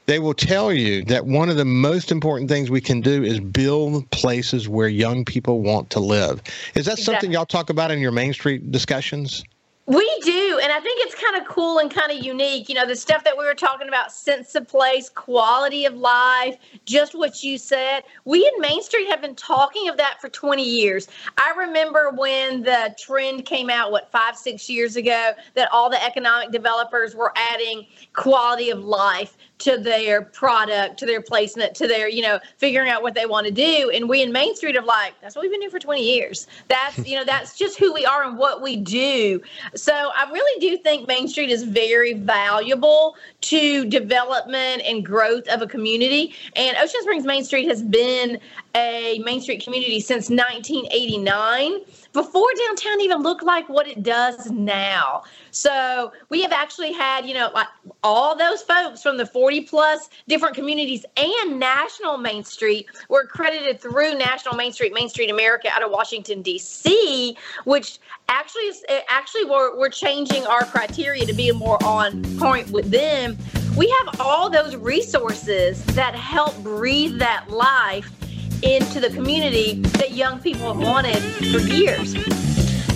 they 0.09 0.17
will 0.17 0.33
tell 0.33 0.73
you 0.73 1.05
that 1.05 1.27
one 1.27 1.49
of 1.49 1.55
the 1.55 1.65
most 1.65 2.11
important 2.11 2.49
things 2.49 2.71
we 2.71 2.81
can 2.81 2.99
do 2.99 3.21
is 3.23 3.39
build 3.39 4.09
places 4.09 4.67
where 4.67 4.87
young 4.87 5.23
people 5.23 5.61
want 5.61 5.91
to 5.91 5.99
live. 5.99 6.41
Is 6.73 6.87
that 6.87 6.93
exactly. 6.93 7.03
something 7.03 7.31
y'all 7.31 7.45
talk 7.45 7.69
about 7.69 7.91
in 7.91 7.99
your 7.99 8.11
Main 8.11 8.33
Street 8.33 8.71
discussions? 8.71 9.43
We 9.89 10.07
do, 10.23 10.59
and 10.61 10.71
I 10.71 10.79
think 10.81 10.99
it's 11.01 11.15
kind 11.15 11.35
of 11.35 11.47
cool 11.47 11.79
and 11.79 11.89
kind 11.89 12.11
of 12.11 12.23
unique. 12.23 12.69
You 12.69 12.75
know, 12.75 12.85
the 12.85 12.95
stuff 12.95 13.23
that 13.23 13.35
we 13.35 13.43
were 13.43 13.55
talking 13.55 13.87
about, 13.87 14.11
sense 14.11 14.53
of 14.53 14.67
place, 14.67 15.09
quality 15.09 15.85
of 15.85 15.95
life, 15.95 16.57
just 16.85 17.15
what 17.15 17.41
you 17.43 17.57
said. 17.57 18.03
We 18.23 18.45
in 18.45 18.61
Main 18.61 18.83
Street 18.83 19.09
have 19.09 19.19
been 19.19 19.33
talking 19.33 19.89
of 19.89 19.97
that 19.97 20.21
for 20.21 20.29
20 20.29 20.63
years. 20.63 21.07
I 21.39 21.55
remember 21.57 22.11
when 22.11 22.61
the 22.61 22.95
trend 22.99 23.45
came 23.45 23.71
out, 23.71 23.91
what, 23.91 24.11
five, 24.11 24.37
six 24.37 24.69
years 24.69 24.95
ago, 24.95 25.31
that 25.55 25.69
all 25.71 25.89
the 25.89 26.03
economic 26.05 26.51
developers 26.51 27.15
were 27.15 27.33
adding 27.35 27.87
quality 28.13 28.69
of 28.69 28.85
life 28.85 29.37
to 29.59 29.77
their 29.77 30.21
product, 30.21 30.97
to 30.99 31.05
their 31.05 31.21
placement, 31.21 31.75
to 31.75 31.87
their, 31.87 32.09
you 32.09 32.21
know, 32.21 32.39
figuring 32.57 32.89
out 32.89 33.03
what 33.03 33.13
they 33.13 33.25
want 33.25 33.45
to 33.45 33.51
do. 33.51 33.91
And 33.93 34.09
we 34.09 34.21
in 34.21 34.31
Main 34.31 34.55
Street 34.55 34.75
have 34.75 34.85
like, 34.85 35.13
that's 35.21 35.35
what 35.35 35.41
we've 35.41 35.51
been 35.51 35.59
doing 35.59 35.71
for 35.71 35.79
20 35.79 36.01
years. 36.01 36.47
That's, 36.67 36.97
you 37.07 37.17
know, 37.17 37.25
that's 37.25 37.57
just 37.57 37.77
who 37.77 37.93
we 37.93 38.05
are 38.05 38.23
and 38.23 38.37
what 38.37 38.61
we 38.61 38.77
do. 38.77 39.41
So 39.75 39.93
I 39.93 40.29
really 40.31 40.59
do 40.59 40.77
think 40.77 41.07
Main 41.07 41.27
Street 41.27 41.49
is 41.49 41.63
very 41.63 42.13
valuable 42.13 43.15
to 43.41 43.85
development 43.85 44.81
and 44.85 45.05
growth 45.05 45.47
of 45.49 45.61
a 45.61 45.67
community. 45.67 46.33
And 46.55 46.77
Ocean 46.77 47.01
Springs 47.01 47.25
Main 47.25 47.43
Street 47.43 47.67
has 47.67 47.83
been 47.83 48.39
a 48.75 49.19
Main 49.25 49.41
Street 49.41 49.63
community 49.63 49.99
since 49.99 50.29
1989 50.29 51.81
before 52.13 52.47
downtown 52.67 53.01
even 53.01 53.21
looked 53.21 53.43
like 53.43 53.67
what 53.69 53.87
it 53.87 54.03
does 54.03 54.49
now. 54.51 55.23
So 55.51 56.11
we 56.29 56.41
have 56.41 56.51
actually 56.51 56.93
had, 56.93 57.25
you 57.25 57.33
know, 57.33 57.49
like 57.53 57.67
all 58.03 58.35
those 58.35 58.61
folks 58.61 59.01
from 59.01 59.17
the 59.17 59.25
40 59.25 59.61
plus 59.61 60.09
different 60.27 60.55
communities 60.55 61.05
and 61.17 61.59
National 61.59 62.17
Main 62.17 62.43
Street 62.43 62.87
were 63.09 63.21
accredited 63.21 63.79
through 63.79 64.15
National 64.15 64.55
Main 64.55 64.71
Street, 64.71 64.93
Main 64.93 65.09
Street 65.09 65.29
America 65.29 65.69
out 65.71 65.83
of 65.83 65.91
Washington, 65.91 66.41
D.C., 66.41 67.37
which 67.65 67.99
actually 68.27 68.71
actually 69.09 69.45
we're, 69.45 69.77
we're 69.77 69.89
changing 69.89 70.45
our 70.45 70.65
criteria 70.65 71.25
to 71.25 71.33
be 71.33 71.51
more 71.51 71.83
on 71.83 72.23
point 72.37 72.69
with 72.71 72.89
them. 72.91 73.37
We 73.77 73.93
have 74.03 74.19
all 74.19 74.49
those 74.49 74.75
resources 74.75 75.83
that 75.95 76.15
help 76.15 76.57
breathe 76.63 77.19
that 77.19 77.49
life 77.49 78.18
into 78.63 78.99
the 78.99 79.09
community 79.09 79.81
that 79.97 80.11
young 80.11 80.39
people 80.39 80.73
have 80.73 80.81
wanted 80.83 81.19
for 81.51 81.59
years. 81.59 82.15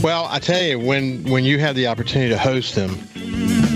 Well, 0.04 0.28
I 0.30 0.40
tell 0.40 0.62
you, 0.62 0.80
when 0.80 1.24
when 1.24 1.44
you 1.46 1.60
have 1.60 1.76
the 1.76 1.88
opportunity 1.88 2.30
to 2.30 2.38
host 2.38 2.76
them, 2.76 3.00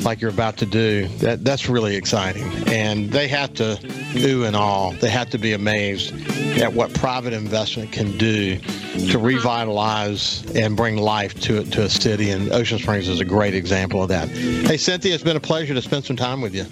like 0.03 0.19
you're 0.21 0.31
about 0.31 0.57
to 0.57 0.65
do, 0.65 1.07
that 1.19 1.45
that's 1.45 1.69
really 1.69 1.95
exciting. 1.95 2.43
And 2.67 3.09
they 3.11 3.27
have 3.29 3.53
to 3.55 3.79
ooh 4.17 4.43
and 4.43 4.55
all. 4.55 4.91
They 4.91 5.09
have 5.09 5.29
to 5.31 5.37
be 5.37 5.53
amazed 5.53 6.13
at 6.59 6.73
what 6.73 6.93
private 6.93 7.33
investment 7.33 7.91
can 7.91 8.17
do 8.17 8.57
to 9.09 9.17
revitalize 9.17 10.43
and 10.55 10.75
bring 10.75 10.97
life 10.97 11.39
to 11.41 11.61
it 11.61 11.71
to 11.73 11.83
a 11.83 11.89
city. 11.89 12.29
And 12.31 12.51
Ocean 12.51 12.79
Springs 12.79 13.07
is 13.07 13.19
a 13.19 13.25
great 13.25 13.53
example 13.53 14.01
of 14.01 14.09
that. 14.09 14.27
Hey, 14.29 14.77
Cynthia, 14.77 15.13
it's 15.13 15.23
been 15.23 15.37
a 15.37 15.41
pleasure 15.41 15.73
to 15.73 15.81
spend 15.81 16.05
some 16.05 16.15
time 16.15 16.41
with 16.41 16.55
you. 16.55 16.65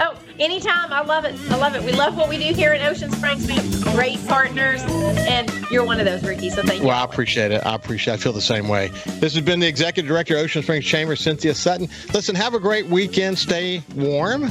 Oh, 0.00 0.16
anytime. 0.40 0.92
I 0.92 1.02
love 1.02 1.24
it. 1.24 1.34
I 1.50 1.56
love 1.56 1.74
it. 1.74 1.82
We 1.82 1.92
love 1.92 2.16
what 2.16 2.28
we 2.28 2.38
do 2.38 2.54
here 2.54 2.72
in 2.72 2.82
Ocean 2.82 3.10
Springs. 3.10 3.46
We 3.46 3.54
have 3.54 3.82
great 3.94 4.24
partners, 4.26 4.82
and 4.82 5.50
you're 5.70 5.84
one 5.84 6.00
of 6.00 6.06
those, 6.06 6.22
Ricky. 6.22 6.50
So 6.50 6.62
thank 6.62 6.80
you. 6.80 6.88
Well, 6.88 6.98
I 6.98 7.04
appreciate 7.04 7.52
it. 7.52 7.64
I 7.66 7.74
appreciate. 7.74 8.14
It. 8.14 8.20
I 8.20 8.22
feel 8.22 8.32
the 8.32 8.40
same 8.40 8.68
way. 8.68 8.88
This 9.20 9.34
has 9.34 9.40
been 9.40 9.60
the 9.60 9.66
executive 9.66 10.08
director 10.08 10.36
of 10.36 10.44
Ocean 10.44 10.62
Springs 10.62 10.84
Chamber, 10.84 11.16
Cynthia 11.16 11.54
Sutton. 11.54 11.88
Listen, 12.12 12.34
have 12.34 12.54
a 12.54 12.60
great 12.60 12.86
weekend. 12.86 13.38
Stay 13.38 13.82
warm, 13.94 14.44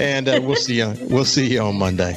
and 0.00 0.28
uh, 0.28 0.40
we'll 0.42 0.56
see 0.56 0.78
you. 0.78 0.94
We'll 1.02 1.24
see 1.24 1.52
you 1.52 1.60
on 1.60 1.78
Monday. 1.78 2.16